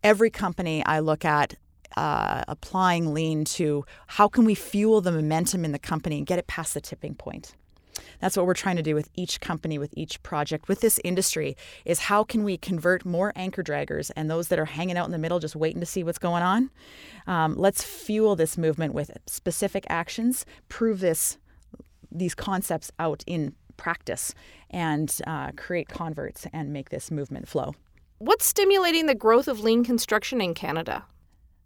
Every 0.05 0.31
company 0.31 0.85
i 0.85 0.99
look 0.99 1.25
at 1.25 1.55
uh, 1.97 2.45
applying 2.49 3.13
lean 3.15 3.45
to 3.45 3.85
how 4.07 4.29
can 4.29 4.45
we 4.45 4.55
fuel 4.55 5.01
the 5.01 5.13
momentum 5.13 5.65
in 5.65 5.73
the 5.73 5.79
company 5.79 6.19
and 6.19 6.27
get 6.27 6.39
it 6.39 6.47
past 6.47 6.75
the 6.75 6.81
tipping 6.81 7.15
point 7.15 7.55
that's 8.21 8.37
what 8.37 8.47
we're 8.47 8.55
trying 8.55 8.77
to 8.77 8.83
do 8.83 8.95
with 8.95 9.11
each 9.15 9.41
company, 9.41 9.79
with 9.79 9.93
each 9.97 10.23
project, 10.23 10.69
with 10.69 10.81
this 10.81 11.01
industry 11.05 11.57
is 11.85 11.99
how 12.01 12.25
can 12.25 12.45
we 12.45 12.57
convert 12.57 13.05
more 13.05 13.33
anchor 13.37 13.63
draggers 13.63 14.11
and 14.17 14.31
those 14.31 14.49
that 14.49 14.59
are 14.59 14.65
hanging 14.65 14.97
out 14.97 15.07
in 15.07 15.13
the 15.13 15.19
middle 15.19 15.39
just 15.39 15.57
waiting 15.57 15.81
to 15.81 15.87
see 15.87 16.05
what's 16.05 16.19
going 16.19 16.43
on? 16.43 16.71
Um, 17.27 17.57
let's 17.57 17.83
fuel 17.83 18.37
this 18.37 18.57
movement 18.57 18.95
with 18.95 19.11
specific 19.27 19.85
actions, 19.89 20.47
prove 20.69 21.01
this 21.01 21.39
these 22.15 22.35
concepts 22.35 22.93
out 22.99 23.25
in 23.27 23.55
practice 23.79 24.35
and 24.69 25.19
uh, 25.27 25.51
create 25.57 25.89
converts 25.89 26.47
and 26.53 26.71
make 26.71 26.91
this 26.91 27.11
movement 27.11 27.49
flow. 27.49 27.75
What's 28.19 28.45
stimulating 28.45 29.07
the 29.07 29.15
growth 29.15 29.49
of 29.49 29.61
lean 29.61 29.83
construction 29.83 30.43
in 30.43 30.53
Canada? 30.53 31.07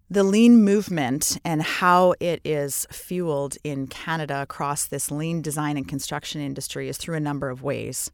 The 0.09 0.23
lean 0.23 0.63
movement 0.63 1.37
and 1.43 1.61
how 1.61 2.13
it 2.19 2.39
is 2.45 2.87
fueled 2.91 3.57
in 3.63 3.87
Canada 3.87 4.41
across 4.41 4.85
this 4.85 5.11
lean 5.11 5.41
design 5.41 5.75
and 5.75 5.87
construction 5.87 6.39
industry 6.39 6.87
is 6.87 6.97
through 6.97 7.15
a 7.15 7.19
number 7.19 7.49
of 7.49 7.61
ways. 7.61 8.09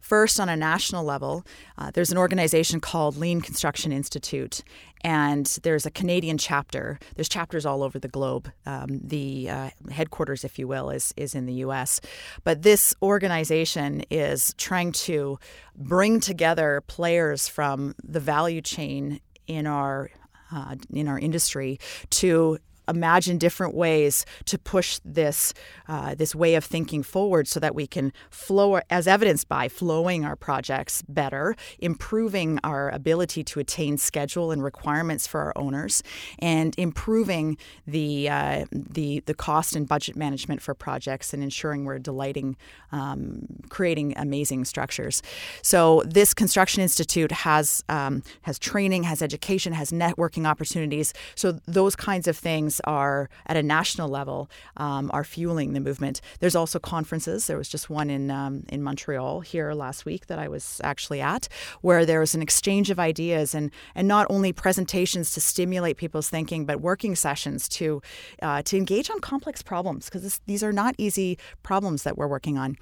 First, 0.00 0.40
on 0.40 0.48
a 0.48 0.56
national 0.56 1.04
level, 1.04 1.44
uh, 1.76 1.90
there's 1.92 2.10
an 2.10 2.16
organization 2.16 2.80
called 2.80 3.18
Lean 3.18 3.42
Construction 3.42 3.92
Institute, 3.92 4.64
and 5.02 5.46
there's 5.62 5.84
a 5.84 5.90
Canadian 5.90 6.38
chapter. 6.38 6.98
There's 7.16 7.28
chapters 7.28 7.66
all 7.66 7.82
over 7.82 7.98
the 7.98 8.08
globe. 8.08 8.50
Um, 8.64 9.00
the 9.04 9.50
uh, 9.50 9.70
headquarters, 9.90 10.42
if 10.42 10.58
you 10.58 10.66
will, 10.66 10.88
is 10.88 11.12
is 11.18 11.34
in 11.34 11.44
the 11.44 11.52
U.S. 11.54 12.00
But 12.44 12.62
this 12.62 12.94
organization 13.02 14.02
is 14.10 14.54
trying 14.56 14.92
to 14.92 15.38
bring 15.76 16.18
together 16.20 16.82
players 16.86 17.46
from 17.46 17.94
the 18.02 18.20
value 18.20 18.62
chain 18.62 19.20
in 19.46 19.66
our 19.66 20.10
uh, 20.52 20.76
in 20.92 21.08
our 21.08 21.18
industry 21.18 21.78
to 22.10 22.58
imagine 22.90 23.38
different 23.38 23.74
ways 23.74 24.26
to 24.44 24.58
push 24.58 25.00
this 25.04 25.54
uh, 25.88 26.14
this 26.14 26.34
way 26.34 26.54
of 26.54 26.64
thinking 26.64 27.02
forward 27.02 27.48
so 27.48 27.58
that 27.60 27.74
we 27.74 27.86
can 27.86 28.12
flow 28.30 28.80
as 28.90 29.06
evidenced 29.06 29.48
by 29.48 29.68
flowing 29.68 30.24
our 30.24 30.36
projects 30.36 31.02
better 31.08 31.54
improving 31.78 32.58
our 32.64 32.90
ability 32.90 33.42
to 33.44 33.60
attain 33.60 33.96
schedule 33.96 34.50
and 34.50 34.62
requirements 34.62 35.26
for 35.26 35.40
our 35.40 35.52
owners 35.56 36.02
and 36.38 36.74
improving 36.78 37.56
the 37.86 38.28
uh, 38.28 38.64
the 38.72 39.20
the 39.26 39.34
cost 39.34 39.76
and 39.76 39.88
budget 39.88 40.16
management 40.16 40.60
for 40.60 40.74
projects 40.74 41.32
and 41.32 41.42
ensuring 41.42 41.84
we're 41.84 41.98
delighting 41.98 42.56
um, 42.92 43.46
creating 43.68 44.14
amazing 44.16 44.64
structures. 44.64 45.22
So 45.62 46.02
this 46.06 46.34
construction 46.34 46.82
institute 46.82 47.32
has 47.32 47.84
um, 47.88 48.22
has 48.42 48.58
training 48.58 49.04
has 49.04 49.22
education 49.22 49.72
has 49.72 49.90
networking 49.90 50.46
opportunities. 50.46 51.12
So 51.34 51.58
those 51.66 51.96
kinds 51.96 52.26
of 52.28 52.36
things 52.36 52.79
are 52.84 53.28
at 53.46 53.56
a 53.56 53.62
national 53.62 54.08
level 54.08 54.50
um, 54.76 55.10
are 55.12 55.24
fueling 55.24 55.72
the 55.72 55.80
movement. 55.80 56.20
There's 56.40 56.56
also 56.56 56.78
conferences. 56.78 57.46
There 57.46 57.56
was 57.56 57.68
just 57.68 57.90
one 57.90 58.10
in 58.10 58.30
um, 58.30 58.64
in 58.68 58.82
Montreal 58.82 59.40
here 59.40 59.72
last 59.72 60.04
week 60.04 60.26
that 60.26 60.38
I 60.38 60.48
was 60.48 60.80
actually 60.84 61.20
at, 61.20 61.48
where 61.80 62.06
there 62.06 62.20
was 62.20 62.34
an 62.34 62.42
exchange 62.42 62.90
of 62.90 62.98
ideas 62.98 63.54
and 63.54 63.70
and 63.94 64.06
not 64.08 64.26
only 64.30 64.52
presentations 64.52 65.32
to 65.32 65.40
stimulate 65.40 65.96
people's 65.96 66.28
thinking, 66.28 66.64
but 66.64 66.80
working 66.80 67.14
sessions 67.14 67.68
to 67.70 68.02
uh, 68.42 68.62
to 68.62 68.76
engage 68.76 69.10
on 69.10 69.20
complex 69.20 69.62
problems 69.62 70.06
because 70.06 70.40
these 70.46 70.62
are 70.62 70.72
not 70.72 70.94
easy 70.98 71.38
problems 71.62 72.02
that 72.02 72.16
we're 72.16 72.28
working 72.28 72.58
on. 72.58 72.76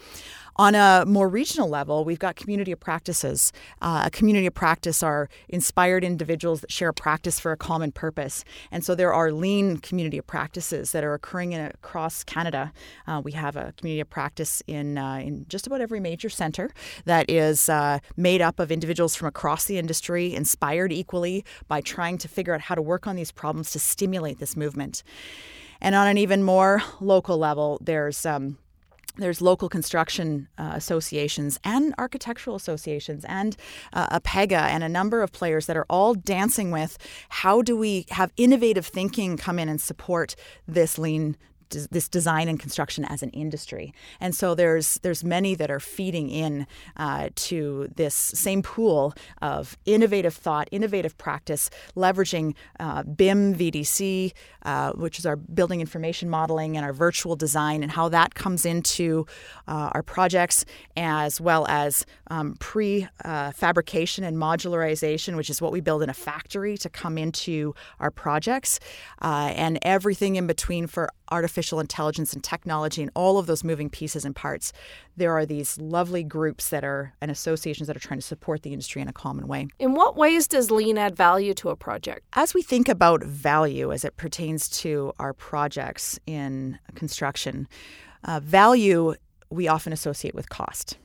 On 0.59 0.75
a 0.75 1.05
more 1.07 1.29
regional 1.29 1.68
level, 1.68 2.05
we've 2.05 2.18
got 2.18 2.35
community 2.35 2.73
of 2.73 2.81
practices. 2.81 3.53
Uh, 3.81 4.03
a 4.07 4.11
community 4.11 4.44
of 4.44 4.55
practice 4.55 5.05
are 5.05 5.29
inspired 5.49 6.03
individuals 6.03 6.62
that 6.62 6.73
share 6.73 6.88
a 6.88 6.92
practice 6.94 7.38
for 7.38 7.53
a 7.53 7.57
common 7.57 7.92
purpose. 7.92 8.44
And 8.73 8.85
so 8.85 8.97
there 8.97 9.14
are 9.14 9.31
lean 9.31 9.77
community 9.77 10.18
of 10.18 10.27
practices 10.27 10.90
that 10.90 11.05
are 11.05 11.14
occurring 11.14 11.53
in, 11.53 11.61
across 11.61 12.25
Canada. 12.25 12.73
Uh, 13.07 13.23
we 13.25 13.33
have 13.33 13.55
a 13.55 13.73
community 13.77 14.01
of 14.01 14.11
practice 14.11 14.61
in, 14.66 14.99
uh, 14.99 15.21
in 15.23 15.47
just 15.49 15.68
about 15.68 15.81
every 15.81 16.01
major 16.01 16.29
center 16.29 16.73
that 17.05 17.31
is 17.31 17.68
uh, 17.68 18.01
made 18.16 18.42
up 18.42 18.59
of 18.59 18.73
individuals 18.73 19.14
from 19.14 19.29
across 19.29 19.66
the 19.66 19.79
industry, 19.79 20.35
inspired 20.35 20.92
equally 20.92 21.44
by 21.68 21.81
trying 21.81 22.18
to 22.18 22.27
figure 22.27 22.53
out 22.53 22.62
how 22.62 22.75
to 22.75 22.83
work 22.83 23.07
on 23.07 23.14
these 23.14 23.31
problems 23.31 23.71
to 23.71 23.79
stimulate 23.79 24.40
this 24.40 24.57
movement. 24.57 25.05
And 25.81 25.94
on 25.94 26.09
an 26.09 26.18
even 26.18 26.42
more 26.42 26.83
local 27.01 27.38
level, 27.38 27.79
there's 27.81 28.27
um, 28.27 28.59
there's 29.18 29.40
local 29.42 29.68
construction 29.68 30.48
uh, 30.57 30.72
associations 30.74 31.59
and 31.64 31.94
architectural 31.98 32.57
associations 32.57 33.24
and 33.26 33.57
uh, 33.92 34.18
APEGA 34.18 34.59
and 34.59 34.83
a 34.83 34.88
number 34.88 35.22
of 35.22 35.33
players 35.33 35.66
that 35.66 35.76
are 35.76 35.87
all 35.90 36.14
dancing 36.14 36.70
with 36.70 36.96
how 37.28 37.61
do 37.62 37.76
we 37.76 38.07
have 38.11 38.33
innovative 38.37 38.87
thinking 38.87 39.37
come 39.37 39.59
in 39.59 39.68
and 39.68 39.81
support 39.81 40.35
this 40.66 40.98
lean 40.98 41.37
this 41.70 42.09
design 42.09 42.48
and 42.48 42.59
construction 42.59 43.04
as 43.04 43.22
an 43.22 43.31
industry. 43.31 43.92
And 44.20 44.35
so 44.35 44.54
there's 44.54 44.94
there's 45.02 45.22
many 45.24 45.54
that 45.54 45.70
are 45.70 45.81
feeding 45.81 46.31
in 46.31 46.66
uh, 46.96 47.28
to 47.35 47.88
this 47.94 48.14
same 48.14 48.62
pool 48.62 49.14
of 49.42 49.76
innovative 49.85 50.35
thought, 50.35 50.68
innovative 50.72 51.16
practice, 51.18 51.70
leveraging 51.96 52.54
uh, 52.81 53.02
BIM, 53.02 53.54
VDC, 53.54 54.33
uh, 54.62 54.92
which 54.92 55.18
is 55.18 55.26
our 55.26 55.37
building 55.37 55.81
information 55.81 56.28
modeling 56.28 56.76
and 56.76 56.85
our 56.85 56.92
virtual 56.92 57.37
design, 57.37 57.83
and 57.83 57.92
how 57.92 58.09
that 58.09 58.35
comes 58.35 58.64
into 58.64 59.26
uh, 59.66 59.90
our 59.92 60.02
projects, 60.02 60.64
as 60.96 61.40
well 61.40 61.66
as 61.68 62.07
um, 62.31 62.57
pre-fabrication 62.59 64.24
and 64.24 64.37
modularization, 64.37 65.37
which 65.37 65.50
is 65.50 65.61
what 65.62 65.72
we 65.72 65.81
build 65.81 66.02
in 66.02 66.11
a 66.11 66.14
factory 66.14 66.76
to 66.78 66.88
come 66.88 67.18
into 67.18 67.74
our 68.00 68.11
projects, 68.11 68.81
uh, 69.22 69.52
and 69.54 69.78
everything 69.83 70.37
in 70.37 70.46
between 70.46 70.87
for 70.87 71.11
artificial 71.31 71.58
intelligence 71.81 72.33
and 72.33 72.42
technology 72.42 73.03
and 73.03 73.11
all 73.14 73.38
of 73.38 73.47
those 73.47 73.64
moving 73.64 73.90
pieces 73.90 74.25
and 74.25 74.35
parts, 74.35 74.73
there 75.16 75.33
are 75.33 75.44
these 75.44 75.79
lovely 75.79 76.23
groups 76.23 76.68
that 76.71 76.85
are 76.85 77.12
and 77.21 77.31
associations 77.31 77.87
that 77.87 77.97
are 77.97 78.01
trying 78.01 78.21
to 78.21 78.27
support 78.27 78.62
the 78.62 78.73
industry 78.73 79.03
in 79.03 79.09
a 79.09 79.12
common 79.12 79.49
way. 79.49 79.68
In 79.79 79.94
what 79.94 80.16
ways 80.16 80.47
does 80.47 80.71
lean 80.71 80.97
add 80.97 81.16
value 81.16 81.55
to 81.55 81.71
a 81.71 81.77
project? 81.77 82.25
As 82.33 82.55
we 82.55 82.62
think 82.62 82.88
about 82.88 83.23
value 83.23 83.92
as 83.92 84.05
it 84.05 84.16
pertains 84.16 84.68
to 84.81 85.12
our 85.18 85.33
projects 85.33 86.18
in 86.27 86.79
construction, 86.94 87.68
uh, 88.25 88.40
value 88.40 89.14
we 89.51 89.68
often 89.68 89.92
associate 89.92 90.35
with 90.35 90.49
cost. 90.49 90.99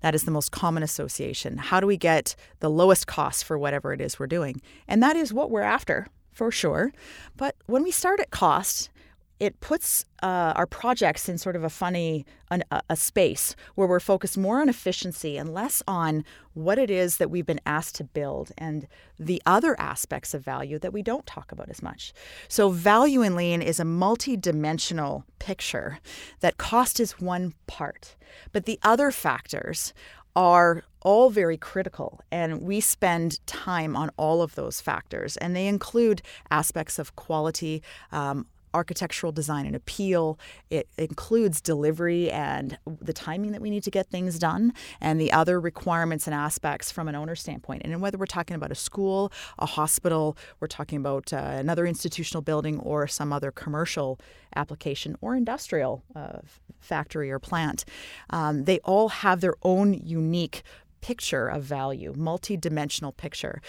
That 0.00 0.14
is 0.14 0.24
the 0.24 0.30
most 0.30 0.50
common 0.50 0.82
association. 0.82 1.56
How 1.56 1.80
do 1.80 1.86
we 1.86 1.96
get 1.96 2.34
the 2.60 2.70
lowest 2.70 3.06
cost 3.06 3.44
for 3.44 3.58
whatever 3.58 3.92
it 3.92 4.00
is 4.00 4.18
we're 4.18 4.26
doing? 4.26 4.60
And 4.86 5.02
that 5.02 5.16
is 5.16 5.32
what 5.32 5.50
we're 5.50 5.62
after, 5.62 6.08
for 6.32 6.50
sure. 6.50 6.92
But 7.36 7.56
when 7.66 7.82
we 7.82 7.90
start 7.90 8.20
at 8.20 8.30
cost, 8.30 8.90
it 9.40 9.60
puts 9.60 10.04
uh, 10.22 10.52
our 10.56 10.66
projects 10.66 11.28
in 11.28 11.38
sort 11.38 11.54
of 11.54 11.62
a 11.62 11.70
funny 11.70 12.26
an, 12.50 12.64
a 12.88 12.96
space 12.96 13.54
where 13.74 13.86
we're 13.86 14.00
focused 14.00 14.36
more 14.36 14.60
on 14.60 14.68
efficiency 14.68 15.36
and 15.36 15.52
less 15.52 15.82
on 15.86 16.24
what 16.54 16.78
it 16.78 16.90
is 16.90 17.18
that 17.18 17.30
we've 17.30 17.46
been 17.46 17.60
asked 17.66 17.94
to 17.96 18.04
build 18.04 18.50
and 18.58 18.88
the 19.18 19.40
other 19.46 19.78
aspects 19.78 20.34
of 20.34 20.44
value 20.44 20.78
that 20.78 20.92
we 20.92 21.02
don't 21.02 21.26
talk 21.26 21.52
about 21.52 21.68
as 21.68 21.82
much. 21.82 22.12
So 22.48 22.70
value 22.70 23.22
in 23.22 23.36
lean 23.36 23.62
is 23.62 23.78
a 23.78 23.84
multi-dimensional 23.84 25.24
picture 25.38 26.00
that 26.40 26.58
cost 26.58 26.98
is 26.98 27.20
one 27.20 27.54
part, 27.66 28.16
but 28.52 28.64
the 28.64 28.80
other 28.82 29.10
factors 29.10 29.92
are 30.34 30.84
all 31.00 31.30
very 31.30 31.56
critical, 31.56 32.20
and 32.30 32.62
we 32.62 32.80
spend 32.80 33.44
time 33.46 33.96
on 33.96 34.10
all 34.16 34.42
of 34.42 34.54
those 34.54 34.80
factors. 34.80 35.36
And 35.36 35.54
they 35.54 35.66
include 35.66 36.22
aspects 36.50 36.98
of 36.98 37.16
quality, 37.16 37.82
um, 38.12 38.46
architectural 38.74 39.32
design 39.32 39.66
and 39.66 39.74
appeal. 39.74 40.38
It 40.70 40.88
includes 40.96 41.60
delivery 41.60 42.30
and 42.30 42.78
the 43.00 43.12
timing 43.12 43.52
that 43.52 43.60
we 43.60 43.70
need 43.70 43.82
to 43.84 43.90
get 43.90 44.08
things 44.08 44.38
done, 44.38 44.72
and 45.00 45.20
the 45.20 45.32
other 45.32 45.60
requirements 45.60 46.26
and 46.26 46.34
aspects 46.34 46.92
from 46.92 47.08
an 47.08 47.14
owner 47.14 47.34
standpoint. 47.34 47.82
And 47.84 48.00
whether 48.00 48.18
we're 48.18 48.26
talking 48.26 48.56
about 48.56 48.72
a 48.72 48.76
school, 48.76 49.32
a 49.58 49.66
hospital, 49.66 50.36
we're 50.60 50.68
talking 50.68 50.98
about 50.98 51.32
uh, 51.32 51.36
another 51.36 51.86
institutional 51.86 52.42
building, 52.42 52.78
or 52.80 53.06
some 53.06 53.32
other 53.32 53.50
commercial 53.50 54.18
application 54.56 55.16
or 55.20 55.34
industrial 55.34 56.02
uh, 56.14 56.38
factory 56.80 57.30
or 57.30 57.38
plant, 57.38 57.84
um, 58.30 58.64
they 58.64 58.78
all 58.80 59.08
have 59.08 59.40
their 59.40 59.54
own 59.62 59.94
unique 59.94 60.62
picture 61.00 61.48
of 61.48 61.62
value, 61.62 62.12
multi-dimensional 62.16 63.12
picture. 63.12 63.60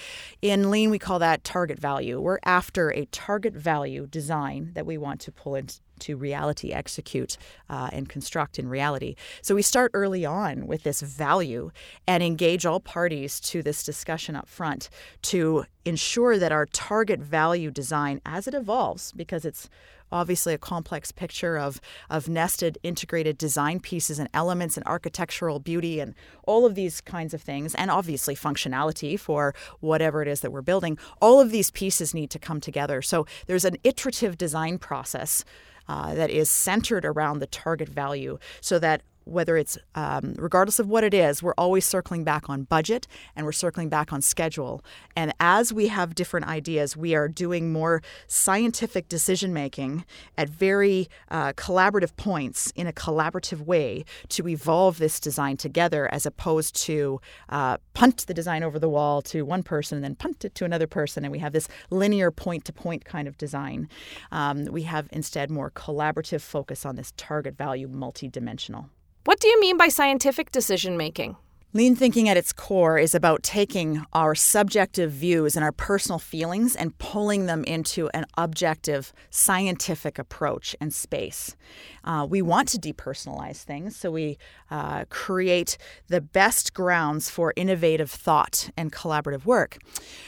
In 0.42 0.70
lean, 0.70 0.89
we 0.89 1.00
call 1.00 1.20
that 1.20 1.44
target 1.44 1.80
value. 1.80 2.20
We're 2.20 2.39
after 2.44 2.92
a 2.92 3.06
target 3.06 3.54
value 3.54 4.08
design 4.08 4.72
that 4.74 4.86
we 4.86 4.98
want 4.98 5.20
to 5.22 5.32
pull 5.32 5.56
into 5.56 6.15
reality, 6.15 6.72
execute, 6.72 7.38
uh, 7.70 7.89
and 7.92 8.08
construct 8.08 8.58
in 8.58 8.70
reality. 8.70 9.15
So 9.42 9.56
we 9.56 9.62
start 9.62 9.92
early 9.94 10.26
on 10.26 10.68
with 10.68 10.84
this 10.84 11.02
value 11.02 11.72
and 12.08 12.24
engage 12.24 12.65
all 12.65 12.80
parties 12.80 13.39
to 13.42 13.62
this 13.62 13.84
discussion 13.84 14.36
up 14.36 14.48
front 14.48 14.89
to 15.24 15.65
ensure 15.86 16.38
that 16.38 16.52
our 16.52 16.65
target 16.68 17.20
value 17.20 17.72
design, 17.72 18.22
as 18.26 18.48
it 18.48 18.54
evolves, 18.54 19.12
because 19.12 19.44
it's 19.46 19.70
obviously 20.12 20.54
a 20.54 20.58
complex 20.58 21.12
picture 21.12 21.58
of, 21.58 21.80
of 22.10 22.28
nested 22.30 22.78
integrated 22.84 23.38
design 23.38 23.80
pieces 23.80 24.19
and 24.19 24.30
elements 24.34 24.78
and 24.78 24.86
architectural 24.86 25.60
beauty 25.60 26.00
and 26.00 26.13
all 26.43 26.65
of 26.65 26.76
these 26.76 27.02
kinds 27.02 27.34
of 27.34 27.41
things, 27.41 27.76
and 27.76 27.91
obviously 27.91 28.36
functionality 28.36 29.19
for 29.19 29.54
whatever 29.80 30.22
it 30.22 30.28
is 30.28 30.41
that 30.41 30.52
we're 30.52 30.62
building. 30.62 30.98
All 31.22 31.39
of 31.39 31.52
these 31.52 31.72
pieces 31.72 32.13
need 32.13 32.30
to 32.32 32.39
come 32.39 32.60
together. 32.60 33.02
So 33.02 33.26
there's 33.48 33.65
an 33.65 33.78
iterative 33.84 34.38
design 34.38 34.78
process. 34.78 35.43
Uh, 35.88 36.13
that 36.13 36.30
is 36.30 36.52
centered 36.52 37.04
around 37.04 37.39
the 37.39 37.48
target 37.48 37.89
value 37.89 38.38
so 38.62 38.78
that 38.78 39.02
whether 39.30 39.58
it's 39.58 39.78
um, 39.96 40.36
regardless 40.38 40.80
of 40.80 40.88
what 40.88 41.04
it 41.04 41.13
is, 41.13 41.44
we're 41.44 41.54
always 41.58 41.86
circling 41.86 42.24
back 42.24 42.50
on 42.50 42.63
budget 42.63 43.08
and 43.36 43.46
we're 43.46 43.52
circling 43.52 43.89
back 43.89 44.12
on 44.12 44.22
schedule. 44.22 44.84
And 45.15 45.34
as 45.39 45.72
we 45.72 45.88
have 45.88 46.15
different 46.15 46.48
ideas, 46.48 46.98
we 46.98 47.15
are 47.15 47.28
doing 47.28 47.72
more 47.72 48.02
scientific 48.28 49.08
decision 49.08 49.54
making 49.54 50.06
at 50.38 50.50
very 50.50 51.10
uh, 51.30 51.54
collaborative 51.54 52.15
points 52.18 52.72
in 52.76 52.88
a 52.88 52.94
collaborative 52.94 53.62
way 53.65 54.06
to 54.30 54.48
evolve 54.48 54.98
this 54.98 55.20
design 55.20 55.58
together 55.58 56.10
as 56.12 56.26
opposed 56.26 56.76
to 56.76 57.22
uh, 57.50 57.78
punt 57.94 58.26
the 58.28 58.34
design 58.34 58.63
over 58.63 58.80
the 58.80 58.89
wall 58.89 59.22
to 59.22 59.44
one 59.44 59.63
person 59.63 59.98
and 59.98 60.04
then 60.04 60.15
punt 60.15 60.44
it 60.46 60.56
to 60.56 60.65
another 60.65 60.88
person. 60.88 61.24
And 61.24 61.32
we 61.32 61.39
have 61.39 61.54
this 61.54 61.68
linear 61.89 62.32
point 62.32 62.65
to 62.65 62.74
point 62.74 63.06
kind 63.06 63.28
of 63.28 63.38
design. 63.38 63.89
Um, 64.32 64.65
we 64.65 64.84
have 64.84 65.08
instead 65.12 65.50
more 65.50 65.72
collaborative 65.72 66.42
focus 66.42 66.86
on 66.86 66.96
this 66.96 67.13
target 67.18 67.58
value 67.58 67.88
multidimensional. 67.88 68.89
What 69.25 69.39
do 69.39 69.47
you 69.47 69.60
mean 69.60 69.77
by 69.77 69.89
scientific 69.89 70.51
decision 70.51 70.95
making? 70.95 71.36
Lean 71.71 71.95
thinking 71.95 72.27
at 72.27 72.38
its 72.38 72.51
core 72.51 72.97
is 72.97 73.13
about 73.13 73.43
taking 73.43 74.03
our 74.12 74.34
subjective 74.34 75.12
views 75.12 75.55
and 75.55 75.63
our 75.63 75.71
personal 75.71 76.17
feelings 76.17 76.75
and 76.75 76.97
pulling 76.97 77.45
them 77.45 77.63
into 77.65 78.10
an 78.15 78.25
objective 78.38 79.13
scientific 79.29 80.17
approach 80.17 80.75
and 80.82 80.91
space. 80.91 81.55
Uh, 82.03 82.25
we 82.27 82.41
want 82.41 82.69
to 82.69 82.79
depersonalize 82.79 83.62
things, 83.62 83.95
so 83.95 84.10
we 84.10 84.39
uh, 84.71 85.05
create 85.10 85.77
the 86.08 86.21
best 86.21 86.73
grounds 86.73 87.29
for 87.29 87.53
innovative 87.55 88.10
thought 88.10 88.71
and 88.75 88.91
collaborative 88.91 89.45
work. 89.45 89.77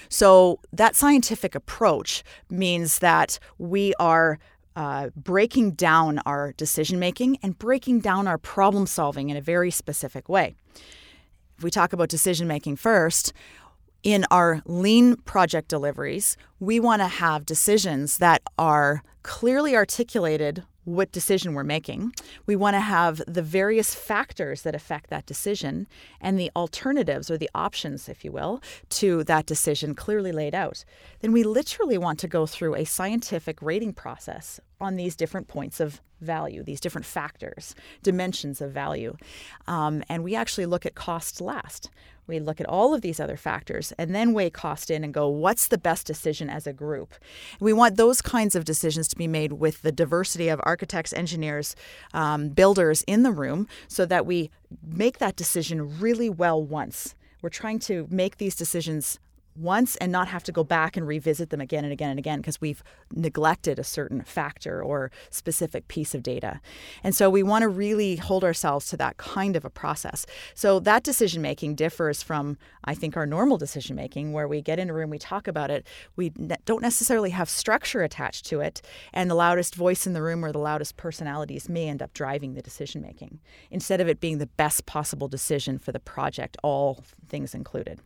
So, 0.09 0.59
that 0.73 0.95
scientific 0.95 1.55
approach 1.55 2.23
means 2.51 2.99
that 2.99 3.39
we 3.57 3.95
are 3.99 4.37
uh, 4.75 5.09
breaking 5.15 5.71
down 5.71 6.19
our 6.25 6.53
decision 6.53 6.99
making 6.99 7.37
and 7.43 7.57
breaking 7.57 7.99
down 7.99 8.27
our 8.27 8.37
problem 8.37 8.85
solving 8.85 9.29
in 9.29 9.37
a 9.37 9.41
very 9.41 9.71
specific 9.71 10.29
way. 10.29 10.55
If 11.57 11.63
we 11.63 11.71
talk 11.71 11.93
about 11.93 12.09
decision 12.09 12.47
making 12.47 12.77
first, 12.77 13.33
in 14.03 14.25
our 14.31 14.61
lean 14.65 15.15
project 15.17 15.67
deliveries, 15.67 16.35
we 16.59 16.79
want 16.79 17.01
to 17.01 17.07
have 17.07 17.45
decisions 17.45 18.17
that 18.17 18.41
are 18.57 19.03
clearly 19.23 19.75
articulated 19.75 20.63
what 20.83 21.11
decision 21.11 21.53
we're 21.53 21.63
making. 21.63 22.13
We 22.45 22.55
want 22.55 22.75
to 22.75 22.81
have 22.81 23.21
the 23.27 23.41
various 23.41 23.93
factors 23.93 24.63
that 24.63 24.75
affect 24.75 25.09
that 25.09 25.25
decision 25.25 25.87
and 26.19 26.39
the 26.39 26.51
alternatives 26.55 27.29
or 27.29 27.37
the 27.37 27.49
options, 27.53 28.09
if 28.09 28.25
you 28.25 28.31
will, 28.31 28.61
to 28.89 29.23
that 29.25 29.45
decision 29.45 29.93
clearly 29.93 30.31
laid 30.31 30.55
out. 30.55 30.83
Then 31.19 31.31
we 31.31 31.43
literally 31.43 31.97
want 31.97 32.19
to 32.19 32.27
go 32.27 32.45
through 32.45 32.75
a 32.75 32.85
scientific 32.85 33.61
rating 33.61 33.93
process 33.93 34.59
on 34.81 34.95
these 34.95 35.15
different 35.15 35.47
points 35.47 35.79
of 35.79 36.01
value, 36.19 36.63
these 36.63 36.79
different 36.79 37.05
factors, 37.05 37.75
dimensions 38.03 38.61
of 38.61 38.71
value. 38.71 39.15
Um, 39.67 40.03
and 40.09 40.23
we 40.23 40.35
actually 40.35 40.65
look 40.65 40.85
at 40.85 40.95
cost 40.95 41.41
last. 41.41 41.89
We 42.27 42.39
look 42.39 42.61
at 42.61 42.67
all 42.67 42.93
of 42.93 43.01
these 43.01 43.19
other 43.19 43.35
factors 43.35 43.91
and 43.97 44.15
then 44.15 44.33
weigh 44.33 44.49
cost 44.49 44.89
in 44.89 45.03
and 45.03 45.13
go, 45.13 45.27
what's 45.27 45.67
the 45.67 45.77
best 45.77 46.07
decision 46.07 46.49
as 46.49 46.65
a 46.65 46.73
group? 46.73 47.15
We 47.59 47.73
want 47.73 47.97
those 47.97 48.21
kinds 48.21 48.55
of 48.55 48.63
decisions 48.63 49.07
to 49.09 49.15
be 49.15 49.27
made 49.27 49.53
with 49.53 49.81
the 49.81 49.91
diversity 49.91 50.47
of 50.47 50.61
architects, 50.63 51.13
engineers, 51.13 51.75
um, 52.13 52.49
builders 52.49 53.03
in 53.03 53.23
the 53.23 53.31
room 53.31 53.67
so 53.87 54.05
that 54.05 54.25
we 54.25 54.49
make 54.85 55.17
that 55.17 55.35
decision 55.35 55.99
really 55.99 56.29
well 56.29 56.63
once. 56.63 57.15
We're 57.41 57.49
trying 57.49 57.79
to 57.79 58.07
make 58.09 58.37
these 58.37 58.55
decisions 58.55 59.19
once 59.55 59.95
and 59.97 60.11
not 60.11 60.27
have 60.27 60.43
to 60.43 60.51
go 60.51 60.63
back 60.63 60.95
and 60.95 61.07
revisit 61.07 61.49
them 61.49 61.61
again 61.61 61.83
and 61.83 61.93
again 61.93 62.09
and 62.09 62.19
again 62.19 62.39
because 62.39 62.61
we've 62.61 62.83
neglected 63.13 63.79
a 63.79 63.83
certain 63.83 64.21
factor 64.21 64.81
or 64.81 65.11
specific 65.29 65.87
piece 65.87 66.15
of 66.15 66.23
data. 66.23 66.61
And 67.03 67.15
so 67.15 67.29
we 67.29 67.43
want 67.43 67.63
to 67.63 67.69
really 67.69 68.15
hold 68.15 68.43
ourselves 68.43 68.87
to 68.87 68.97
that 68.97 69.17
kind 69.17 69.55
of 69.55 69.65
a 69.65 69.69
process. 69.69 70.25
So 70.53 70.79
that 70.81 71.03
decision 71.03 71.41
making 71.41 71.75
differs 71.75 72.23
from, 72.23 72.57
I 72.85 72.93
think, 72.93 73.17
our 73.17 73.25
normal 73.25 73.57
decision 73.57 73.95
making 73.95 74.33
where 74.33 74.47
we 74.47 74.61
get 74.61 74.79
in 74.79 74.89
a 74.89 74.93
room, 74.93 75.09
we 75.09 75.19
talk 75.19 75.47
about 75.47 75.71
it, 75.71 75.85
we 76.15 76.31
ne- 76.37 76.57
don't 76.65 76.81
necessarily 76.81 77.31
have 77.31 77.49
structure 77.49 78.03
attached 78.03 78.45
to 78.47 78.61
it, 78.61 78.81
and 79.13 79.29
the 79.29 79.35
loudest 79.35 79.75
voice 79.75 80.07
in 80.07 80.13
the 80.13 80.21
room 80.21 80.43
or 80.45 80.51
the 80.51 80.59
loudest 80.59 80.97
personalities 80.97 81.69
may 81.69 81.87
end 81.87 82.01
up 82.01 82.13
driving 82.13 82.53
the 82.53 82.61
decision 82.61 83.01
making 83.01 83.39
instead 83.69 84.01
of 84.01 84.07
it 84.07 84.19
being 84.19 84.37
the 84.37 84.47
best 84.47 84.85
possible 84.85 85.27
decision 85.27 85.77
for 85.77 85.91
the 85.91 85.99
project, 85.99 86.57
all 86.63 87.03
things 87.31 87.55
included. 87.55 87.99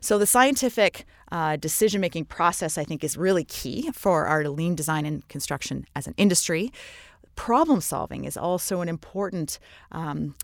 So 0.00 0.16
the 0.18 0.26
scientific 0.26 1.04
uh, 1.30 1.56
decision 1.56 2.00
making 2.00 2.24
process, 2.24 2.78
I 2.78 2.84
think, 2.84 3.04
is 3.04 3.16
really 3.16 3.44
key 3.44 3.90
for 3.92 4.26
our 4.26 4.48
lean 4.48 4.74
design 4.74 5.04
and 5.04 5.28
construction 5.28 5.84
as 5.94 6.06
an 6.06 6.14
industry. 6.16 6.72
Problem 7.34 7.80
solving 7.80 8.24
is 8.24 8.36
also 8.36 8.80
an 8.80 8.88
important 8.88 9.58
um, 9.92 10.34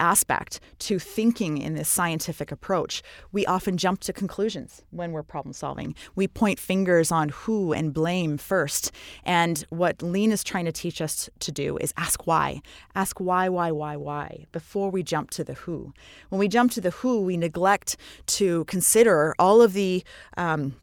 aspect 0.00 0.60
to 0.80 0.98
thinking 0.98 1.58
in 1.58 1.74
this 1.74 1.88
scientific 1.88 2.52
approach. 2.52 3.02
We 3.32 3.46
often 3.46 3.76
jump 3.76 4.00
to 4.00 4.12
conclusions 4.12 4.82
when 4.90 5.12
we're 5.12 5.22
problem 5.22 5.52
solving. 5.52 5.94
We 6.14 6.28
point 6.28 6.60
fingers 6.60 7.10
on 7.12 7.30
who 7.30 7.72
and 7.72 7.92
blame 7.92 8.38
first. 8.38 8.92
And 9.24 9.64
what 9.70 10.02
Lean 10.02 10.32
is 10.32 10.44
trying 10.44 10.64
to 10.66 10.72
teach 10.72 11.00
us 11.00 11.28
to 11.40 11.52
do 11.52 11.76
is 11.78 11.92
ask 11.96 12.26
why. 12.26 12.62
Ask 12.94 13.20
why, 13.20 13.48
why, 13.48 13.70
why, 13.70 13.96
why 13.96 14.46
before 14.52 14.90
we 14.90 15.02
jump 15.02 15.30
to 15.30 15.44
the 15.44 15.54
who. 15.54 15.92
When 16.28 16.38
we 16.38 16.48
jump 16.48 16.72
to 16.72 16.80
the 16.80 16.90
who, 16.90 17.20
we 17.20 17.36
neglect 17.36 17.96
to 18.26 18.64
consider 18.64 19.34
all 19.38 19.62
of 19.62 19.72
the 19.72 20.04
um, 20.36 20.74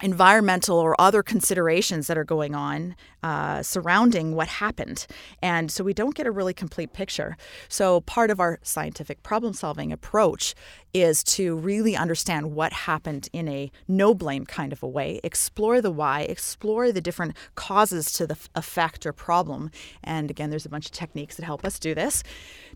environmental 0.00 0.78
or 0.78 0.98
other 1.00 1.22
considerations 1.22 2.06
that 2.06 2.16
are 2.16 2.24
going 2.24 2.54
on 2.54 2.96
uh, 3.22 3.62
surrounding 3.62 4.34
what 4.34 4.48
happened. 4.48 5.06
And 5.42 5.70
so 5.70 5.84
we 5.84 5.92
don't 5.92 6.14
get 6.14 6.26
a 6.26 6.30
really 6.30 6.54
complete 6.54 6.92
picture. 6.92 7.36
So, 7.68 8.00
part 8.00 8.30
of 8.30 8.40
our 8.40 8.58
scientific 8.62 9.22
problem 9.22 9.52
solving 9.52 9.92
approach 9.92 10.54
is 10.92 11.22
to 11.24 11.56
really 11.56 11.96
understand 11.96 12.52
what 12.52 12.72
happened 12.72 13.28
in 13.32 13.48
a 13.48 13.70
no 13.86 14.12
blame 14.12 14.44
kind 14.44 14.72
of 14.72 14.82
a 14.82 14.88
way, 14.88 15.20
explore 15.22 15.80
the 15.80 15.90
why, 15.90 16.22
explore 16.22 16.90
the 16.90 17.00
different 17.00 17.36
causes 17.54 18.12
to 18.12 18.26
the 18.26 18.36
effect 18.54 19.06
or 19.06 19.12
problem. 19.12 19.70
And 20.02 20.30
again, 20.30 20.50
there's 20.50 20.66
a 20.66 20.70
bunch 20.70 20.86
of 20.86 20.92
techniques 20.92 21.36
that 21.36 21.44
help 21.44 21.64
us 21.64 21.78
do 21.78 21.94
this 21.94 22.22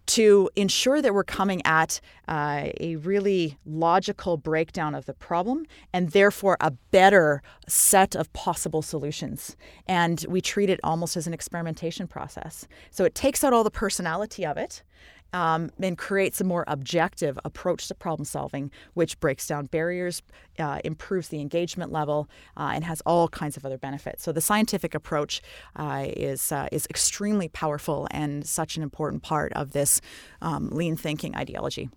to 0.07 0.49
ensure 0.57 1.03
that 1.03 1.13
we're 1.13 1.25
coming 1.25 1.61
at 1.65 2.01
uh, 2.29 2.69
a 2.81 2.97
really 2.97 3.59
logical 3.65 4.37
breakdown 4.37 4.95
of 4.95 5.07
the 5.07 5.15
problem 5.15 5.67
and 5.93 6.11
therefore 6.11 6.57
a 6.61 6.71
better 6.91 7.43
set 7.67 8.15
of 8.15 8.33
possible 8.33 8.83
solutions. 8.83 9.57
And 9.87 10.25
we 10.29 10.41
treat 10.41 10.71
it 10.71 10.81
almost 10.85 11.17
as 11.17 11.27
an 11.27 11.35
experimentation 11.35 12.07
process. 12.07 12.67
So 12.91 13.05
it 13.05 13.15
takes 13.15 13.43
out 13.43 13.53
all 13.53 13.65
the 13.65 13.71
personality 13.71 14.47
of 14.47 14.57
it. 14.57 14.83
Um, 15.33 15.71
and 15.83 15.99
creates 15.99 16.41
a 16.41 16.45
more 16.45 16.65
objective 16.67 17.39
approach 17.45 17.89
to 17.89 17.95
problem 17.95 18.25
solving, 18.25 18.71
which 18.95 19.21
breaks 19.21 19.47
down 19.47 19.67
barriers, 19.67 20.23
uh, 20.59 20.81
improves 20.83 21.29
the 21.29 21.41
engagement 21.41 21.93
level, 21.93 22.29
uh, 22.57 22.71
and 22.75 22.85
has 22.85 23.03
all 23.05 23.29
kinds 23.29 23.57
of 23.57 23.67
other 23.67 23.77
benefits. 23.77 24.23
So 24.23 24.33
the 24.33 24.41
scientific 24.41 24.95
approach 24.95 25.43
uh, 25.75 26.07
is 26.17 26.53
uh, 26.53 26.69
is 26.73 26.87
extremely 26.89 27.49
powerful 27.49 28.09
and 28.13 28.47
such 28.47 28.77
an 28.79 28.83
important 28.83 29.23
part 29.23 29.53
of 29.53 29.73
this 29.73 30.01
um, 30.41 30.71
lean 30.71 30.97
thinking 30.97 31.37
ideology. 31.37 31.91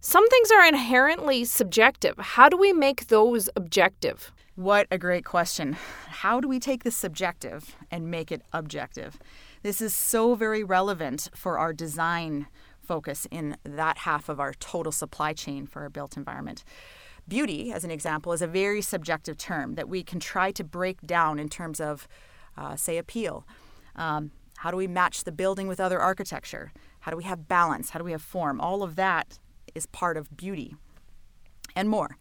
Some 0.00 0.26
things 0.30 0.50
are 0.50 0.64
inherently 0.64 1.44
subjective. 1.44 2.16
How 2.16 2.48
do 2.48 2.56
we 2.56 2.72
make 2.72 3.08
those 3.08 3.50
objective? 3.54 4.32
What 4.54 4.86
a 4.90 4.96
great 4.96 5.26
question. 5.26 5.76
How 6.08 6.40
do 6.40 6.48
we 6.48 6.58
take 6.58 6.84
the 6.84 6.90
subjective 6.90 7.76
and 7.90 8.10
make 8.10 8.32
it 8.32 8.40
objective? 8.52 9.18
This 9.62 9.82
is 9.82 9.94
so 9.94 10.34
very 10.34 10.64
relevant 10.64 11.28
for 11.34 11.58
our 11.58 11.74
design 11.74 12.46
focus 12.80 13.26
in 13.30 13.56
that 13.62 13.98
half 13.98 14.30
of 14.30 14.40
our 14.40 14.54
total 14.54 14.90
supply 14.90 15.34
chain 15.34 15.66
for 15.66 15.82
our 15.82 15.90
built 15.90 16.16
environment. 16.16 16.64
Beauty, 17.28 17.70
as 17.70 17.84
an 17.84 17.90
example, 17.90 18.32
is 18.32 18.40
a 18.40 18.46
very 18.46 18.80
subjective 18.80 19.36
term 19.36 19.74
that 19.74 19.86
we 19.86 20.02
can 20.02 20.18
try 20.18 20.50
to 20.50 20.64
break 20.64 21.02
down 21.02 21.38
in 21.38 21.50
terms 21.50 21.78
of, 21.78 22.08
uh, 22.56 22.74
say, 22.74 22.96
appeal. 22.96 23.46
Um, 23.96 24.30
how 24.56 24.70
do 24.70 24.78
we 24.78 24.86
match 24.86 25.24
the 25.24 25.32
building 25.32 25.68
with 25.68 25.78
other 25.78 26.00
architecture? 26.00 26.72
How 27.00 27.10
do 27.10 27.16
we 27.18 27.24
have 27.24 27.46
balance? 27.46 27.90
How 27.90 27.98
do 27.98 28.04
we 28.04 28.12
have 28.12 28.22
form? 28.22 28.60
All 28.60 28.82
of 28.82 28.96
that 28.96 29.38
is 29.74 29.84
part 29.86 30.16
of 30.16 30.34
beauty 30.36 30.74
and 31.76 31.88
more. 31.90 32.16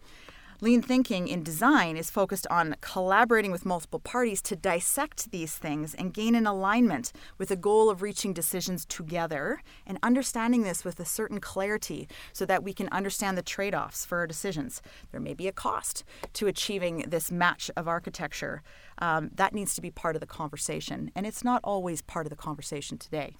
Lean 0.61 0.81
thinking 0.81 1.29
in 1.29 1.41
design 1.41 1.95
is 1.95 2.09
focused 2.09 2.45
on 2.47 2.75
collaborating 2.81 3.49
with 3.49 3.65
multiple 3.65 3.99
parties 3.99 4.41
to 4.41 4.57
dissect 4.57 5.31
these 5.31 5.55
things 5.55 5.95
and 5.95 6.13
gain 6.13 6.35
an 6.35 6.45
alignment 6.45 7.13
with 7.37 7.47
the 7.47 7.55
goal 7.55 7.89
of 7.89 8.01
reaching 8.01 8.33
decisions 8.33 8.85
together 8.85 9.61
and 9.87 9.97
understanding 10.03 10.63
this 10.63 10.83
with 10.83 10.99
a 10.99 11.05
certain 11.05 11.39
clarity 11.39 12.09
so 12.33 12.45
that 12.45 12.61
we 12.61 12.73
can 12.73 12.89
understand 12.89 13.37
the 13.37 13.41
trade 13.41 13.73
offs 13.73 14.03
for 14.03 14.17
our 14.17 14.27
decisions. 14.27 14.81
There 15.11 15.21
may 15.21 15.33
be 15.33 15.47
a 15.47 15.53
cost 15.53 16.03
to 16.33 16.47
achieving 16.47 17.05
this 17.07 17.31
match 17.31 17.71
of 17.77 17.87
architecture. 17.87 18.61
Um, 18.97 19.31
that 19.35 19.53
needs 19.53 19.75
to 19.75 19.81
be 19.81 19.91
part 19.91 20.17
of 20.17 20.19
the 20.19 20.27
conversation, 20.27 21.09
and 21.15 21.25
it's 21.25 21.43
not 21.43 21.61
always 21.63 22.01
part 22.01 22.25
of 22.25 22.31
the 22.31 22.35
conversation 22.35 22.97
today. 22.97 23.37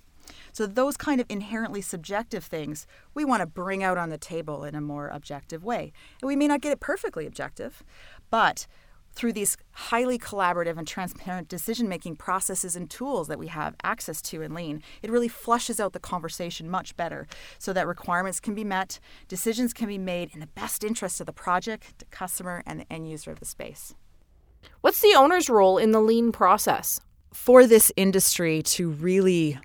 So, 0.51 0.65
those 0.65 0.97
kind 0.97 1.19
of 1.19 1.27
inherently 1.29 1.81
subjective 1.81 2.43
things 2.43 2.87
we 3.13 3.25
want 3.25 3.41
to 3.41 3.45
bring 3.45 3.83
out 3.83 3.97
on 3.97 4.09
the 4.09 4.17
table 4.17 4.63
in 4.63 4.75
a 4.75 4.81
more 4.81 5.07
objective 5.09 5.63
way. 5.63 5.91
And 6.21 6.27
we 6.27 6.35
may 6.35 6.47
not 6.47 6.61
get 6.61 6.71
it 6.71 6.79
perfectly 6.79 7.25
objective, 7.25 7.83
but 8.29 8.67
through 9.13 9.33
these 9.33 9.57
highly 9.71 10.17
collaborative 10.17 10.77
and 10.77 10.87
transparent 10.87 11.49
decision 11.49 11.89
making 11.89 12.15
processes 12.15 12.75
and 12.75 12.89
tools 12.89 13.27
that 13.27 13.39
we 13.39 13.47
have 13.47 13.75
access 13.83 14.21
to 14.21 14.41
in 14.41 14.53
Lean, 14.53 14.81
it 15.01 15.11
really 15.11 15.27
flushes 15.27 15.79
out 15.79 15.93
the 15.93 15.99
conversation 15.99 16.69
much 16.69 16.95
better 16.95 17.27
so 17.57 17.73
that 17.73 17.87
requirements 17.87 18.39
can 18.39 18.55
be 18.55 18.63
met, 18.63 18.99
decisions 19.27 19.73
can 19.73 19.87
be 19.87 19.97
made 19.97 20.29
in 20.33 20.39
the 20.39 20.47
best 20.47 20.83
interest 20.83 21.19
of 21.19 21.25
the 21.25 21.33
project, 21.33 21.99
the 21.99 22.05
customer, 22.05 22.63
and 22.65 22.79
the 22.79 22.93
end 22.93 23.09
user 23.09 23.31
of 23.31 23.39
the 23.39 23.45
space. 23.45 23.95
What's 24.81 25.01
the 25.01 25.15
owner's 25.17 25.49
role 25.49 25.77
in 25.77 25.91
the 25.91 26.01
Lean 26.01 26.31
process? 26.31 26.99
For 27.33 27.67
this 27.67 27.91
industry 27.95 28.61
to 28.63 28.89
really 28.89 29.59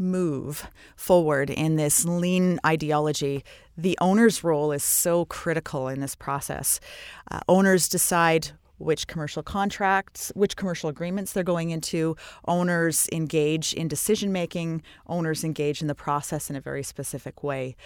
move 0.00 0.68
forward 0.96 1.50
in 1.50 1.76
this 1.76 2.04
lean 2.04 2.58
ideology, 2.64 3.44
the 3.76 3.96
owner's 4.00 4.42
role 4.42 4.72
is 4.72 4.82
so 4.82 5.26
critical 5.26 5.88
in 5.88 6.00
this 6.00 6.14
process. 6.14 6.80
Uh, 7.30 7.40
owners 7.48 7.88
decide 7.88 8.50
which 8.78 9.06
commercial 9.06 9.42
contracts, 9.42 10.32
which 10.34 10.56
commercial 10.56 10.88
agreements 10.88 11.32
they're 11.32 11.44
going 11.44 11.70
into. 11.70 12.16
Owners 12.46 13.08
engage 13.12 13.74
in 13.74 13.88
decision 13.88 14.32
making, 14.32 14.82
owners 15.06 15.44
engage 15.44 15.82
in 15.82 15.86
the 15.86 15.94
process 15.94 16.48
in 16.48 16.56
a 16.56 16.60
very 16.60 16.82
specific 16.82 17.42
way 17.42 17.76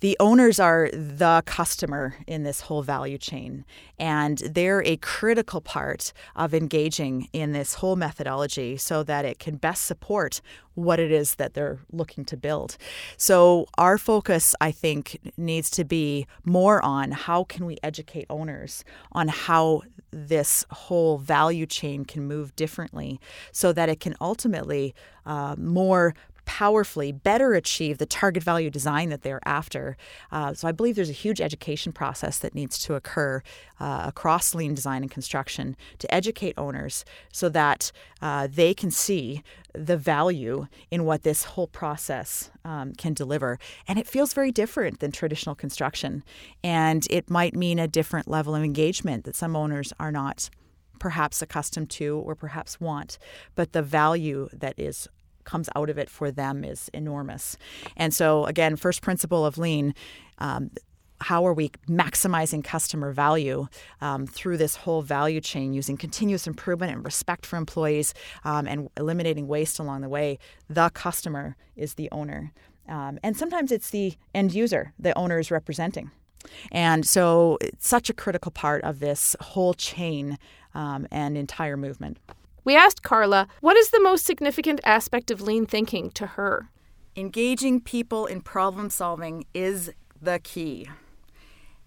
the 0.00 0.16
owners 0.20 0.60
are 0.60 0.90
the 0.92 1.42
customer 1.46 2.16
in 2.26 2.42
this 2.42 2.62
whole 2.62 2.82
value 2.82 3.18
chain, 3.18 3.64
and 3.98 4.38
they're 4.38 4.82
a 4.84 4.96
critical 4.98 5.60
part 5.60 6.12
of 6.36 6.52
engaging 6.52 7.28
in 7.32 7.52
this 7.52 7.74
whole 7.74 7.96
methodology 7.96 8.76
so 8.76 9.02
that 9.02 9.24
it 9.24 9.38
can 9.38 9.56
best 9.56 9.84
support 9.84 10.40
what 10.74 10.98
it 10.98 11.12
is 11.12 11.36
that 11.36 11.54
they're 11.54 11.78
looking 11.92 12.24
to 12.24 12.36
build. 12.36 12.76
So 13.16 13.66
our 13.78 13.96
focus, 13.96 14.54
I 14.60 14.72
think, 14.72 15.18
needs 15.36 15.70
to 15.70 15.84
be 15.84 16.26
more 16.44 16.84
on 16.84 17.12
how 17.12 17.44
can 17.44 17.64
we 17.64 17.78
educate 17.82 18.26
owners 18.28 18.84
on 19.12 19.28
how 19.28 19.82
this 20.10 20.64
whole 20.70 21.18
value 21.18 21.66
chain 21.66 22.04
can 22.04 22.24
move 22.26 22.54
differently 22.56 23.20
so 23.52 23.72
that 23.72 23.88
it 23.88 24.00
can 24.00 24.14
ultimately 24.20 24.94
uh, 25.26 25.56
more 25.58 26.14
powerfully 26.44 27.12
better 27.12 27.54
achieve 27.54 27.98
the 27.98 28.06
target 28.06 28.42
value 28.42 28.70
design 28.70 29.08
that 29.10 29.22
they're 29.22 29.46
after. 29.46 29.96
Uh, 30.30 30.54
so 30.54 30.68
I 30.68 30.72
believe 30.72 30.96
there's 30.96 31.10
a 31.10 31.12
huge 31.12 31.40
education 31.40 31.92
process 31.92 32.38
that 32.38 32.54
needs 32.54 32.78
to 32.80 32.94
occur 32.94 33.42
uh, 33.80 34.04
across 34.06 34.54
lean 34.54 34.74
design 34.74 35.02
and 35.02 35.10
construction 35.10 35.76
to 35.98 36.14
educate 36.14 36.54
owners 36.56 37.04
so 37.32 37.48
that 37.50 37.90
uh, 38.22 38.48
they 38.50 38.74
can 38.74 38.90
see 38.90 39.42
the 39.74 39.96
value 39.96 40.66
in 40.90 41.04
what 41.04 41.22
this 41.22 41.44
whole 41.44 41.66
process 41.66 42.50
um, 42.64 42.92
can 42.94 43.12
deliver. 43.12 43.58
And 43.88 43.98
it 43.98 44.06
feels 44.06 44.32
very 44.32 44.52
different 44.52 45.00
than 45.00 45.10
traditional 45.10 45.54
construction. 45.54 46.22
And 46.62 47.06
it 47.10 47.28
might 47.28 47.54
mean 47.54 47.78
a 47.78 47.88
different 47.88 48.28
level 48.28 48.54
of 48.54 48.62
engagement 48.62 49.24
that 49.24 49.36
some 49.36 49.56
owners 49.56 49.92
are 49.98 50.12
not 50.12 50.48
perhaps 50.98 51.42
accustomed 51.42 51.90
to 51.90 52.16
or 52.18 52.34
perhaps 52.34 52.80
want. 52.80 53.18
But 53.54 53.72
the 53.72 53.82
value 53.82 54.48
that 54.52 54.78
is 54.78 55.08
comes 55.44 55.68
out 55.76 55.90
of 55.90 55.98
it 55.98 56.10
for 56.10 56.30
them 56.30 56.64
is 56.64 56.88
enormous. 56.92 57.56
And 57.96 58.12
so, 58.12 58.44
again, 58.44 58.76
first 58.76 59.02
principle 59.02 59.44
of 59.44 59.58
lean. 59.58 59.94
Um, 60.38 60.70
how 61.20 61.46
are 61.46 61.54
we 61.54 61.70
maximizing 61.88 62.62
customer 62.62 63.12
value 63.12 63.68
um, 64.00 64.26
through 64.26 64.58
this 64.58 64.76
whole 64.76 65.00
value 65.00 65.40
chain 65.40 65.72
using 65.72 65.96
continuous 65.96 66.46
improvement 66.46 66.92
and 66.92 67.04
respect 67.04 67.46
for 67.46 67.56
employees 67.56 68.12
um, 68.44 68.66
and 68.66 68.90
eliminating 68.96 69.46
waste 69.46 69.78
along 69.78 70.02
the 70.02 70.08
way? 70.08 70.38
The 70.68 70.90
customer 70.90 71.56
is 71.76 71.94
the 71.94 72.10
owner. 72.10 72.52
Um, 72.88 73.18
and 73.22 73.36
sometimes 73.36 73.72
it's 73.72 73.90
the 73.90 74.14
end 74.34 74.52
user 74.54 74.92
the 74.98 75.16
owner 75.16 75.38
is 75.38 75.50
representing. 75.50 76.10
And 76.70 77.06
so 77.06 77.56
it's 77.62 77.88
such 77.88 78.10
a 78.10 78.12
critical 78.12 78.50
part 78.50 78.82
of 78.84 79.00
this 79.00 79.34
whole 79.40 79.72
chain 79.72 80.38
um, 80.74 81.06
and 81.10 81.38
entire 81.38 81.76
movement. 81.76 82.18
We 82.64 82.74
asked 82.74 83.02
Carla, 83.02 83.46
what 83.60 83.76
is 83.76 83.90
the 83.90 84.00
most 84.00 84.24
significant 84.24 84.80
aspect 84.84 85.30
of 85.30 85.42
lean 85.42 85.66
thinking 85.66 86.10
to 86.12 86.28
her? 86.28 86.70
Engaging 87.14 87.78
people 87.78 88.24
in 88.24 88.40
problem 88.40 88.88
solving 88.88 89.44
is 89.52 89.92
the 90.22 90.40
key. 90.42 90.88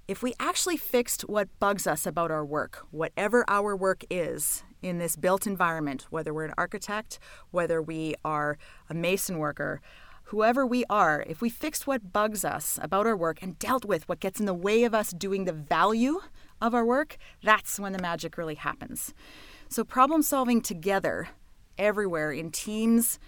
If 0.07 0.21
we 0.21 0.35
actually 0.39 0.77
fixed 0.77 1.23
what 1.23 1.49
bugs 1.57 1.87
us 1.87 2.05
about 2.05 2.29
our 2.29 2.45
work, 2.45 2.85
whatever 2.91 3.43
our 3.47 3.75
work 3.75 4.03
is 4.11 4.63
in 4.83 4.99
this 4.99 5.15
built 5.15 5.47
environment, 5.47 6.05
whether 6.11 6.31
we're 6.31 6.45
an 6.45 6.53
architect, 6.59 7.17
whether 7.49 7.81
we 7.81 8.13
are 8.23 8.59
a 8.87 8.93
mason 8.93 9.39
worker, 9.39 9.81
whoever 10.25 10.63
we 10.63 10.85
are, 10.91 11.25
if 11.27 11.41
we 11.41 11.49
fixed 11.49 11.87
what 11.87 12.13
bugs 12.13 12.45
us 12.45 12.77
about 12.83 13.07
our 13.07 13.17
work 13.17 13.41
and 13.41 13.57
dealt 13.57 13.83
with 13.83 14.07
what 14.07 14.19
gets 14.19 14.39
in 14.39 14.45
the 14.45 14.53
way 14.53 14.83
of 14.83 14.93
us 14.93 15.11
doing 15.11 15.45
the 15.45 15.53
value 15.53 16.19
of 16.61 16.75
our 16.75 16.85
work, 16.85 17.17
that's 17.41 17.79
when 17.79 17.93
the 17.93 18.01
magic 18.01 18.37
really 18.37 18.55
happens. 18.55 19.15
So, 19.69 19.83
problem 19.83 20.21
solving 20.21 20.61
together, 20.61 21.27
everywhere 21.77 22.31
in 22.31 22.51
teams, 22.51 23.19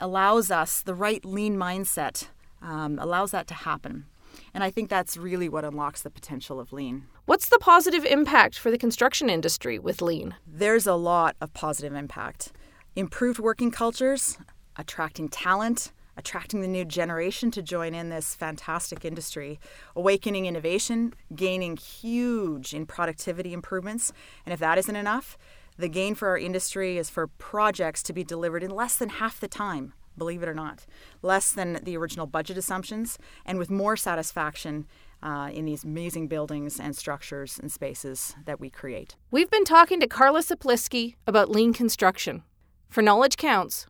allows 0.00 0.50
us 0.50 0.82
the 0.82 0.94
right 0.94 1.24
lean 1.24 1.56
mindset, 1.56 2.28
um, 2.60 2.98
allows 2.98 3.30
that 3.30 3.46
to 3.48 3.54
happen. 3.54 4.06
And 4.52 4.64
I 4.64 4.70
think 4.70 4.90
that's 4.90 5.16
really 5.16 5.48
what 5.48 5.64
unlocks 5.64 6.02
the 6.02 6.10
potential 6.10 6.58
of 6.58 6.72
lean. 6.72 7.04
What's 7.26 7.48
the 7.48 7.58
positive 7.58 8.04
impact 8.04 8.58
for 8.58 8.70
the 8.70 8.78
construction 8.78 9.30
industry 9.30 9.78
with 9.78 10.02
lean? 10.02 10.34
There's 10.46 10.86
a 10.86 10.94
lot 10.94 11.36
of 11.40 11.54
positive 11.54 11.94
impact. 11.94 12.52
Improved 12.96 13.38
working 13.38 13.70
cultures, 13.70 14.38
attracting 14.76 15.28
talent, 15.28 15.92
attracting 16.16 16.60
the 16.60 16.68
new 16.68 16.84
generation 16.84 17.50
to 17.52 17.62
join 17.62 17.94
in 17.94 18.08
this 18.08 18.34
fantastic 18.34 19.04
industry, 19.04 19.58
awakening 19.96 20.46
innovation, 20.46 21.14
gaining 21.34 21.76
huge 21.76 22.74
in 22.74 22.86
productivity 22.86 23.52
improvements. 23.52 24.12
And 24.46 24.52
if 24.52 24.60
that 24.60 24.78
isn't 24.78 24.96
enough, 24.96 25.36
the 25.76 25.88
gain 25.88 26.14
for 26.14 26.28
our 26.28 26.38
industry 26.38 26.98
is 26.98 27.10
for 27.10 27.26
projects 27.26 28.02
to 28.04 28.12
be 28.12 28.24
delivered 28.24 28.62
in 28.62 28.70
less 28.70 28.96
than 28.96 29.08
half 29.08 29.40
the 29.40 29.48
time, 29.48 29.92
believe 30.16 30.42
it 30.42 30.48
or 30.48 30.54
not, 30.54 30.86
less 31.22 31.52
than 31.52 31.80
the 31.82 31.96
original 31.96 32.26
budget 32.26 32.56
assumptions, 32.56 33.18
and 33.44 33.58
with 33.58 33.70
more 33.70 33.96
satisfaction 33.96 34.86
uh, 35.22 35.50
in 35.52 35.64
these 35.64 35.84
amazing 35.84 36.28
buildings 36.28 36.78
and 36.78 36.94
structures 36.96 37.58
and 37.58 37.72
spaces 37.72 38.36
that 38.44 38.60
we 38.60 38.70
create. 38.70 39.16
We've 39.30 39.50
been 39.50 39.64
talking 39.64 39.98
to 40.00 40.06
Carla 40.06 40.42
Sapliski 40.42 41.14
about 41.26 41.50
lean 41.50 41.72
construction. 41.72 42.42
For 42.88 43.02
Knowledge 43.02 43.36
Counts, 43.36 43.86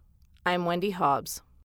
I'm 0.46 0.64
Wendy 0.64 0.90
Hobbs. 0.90 1.42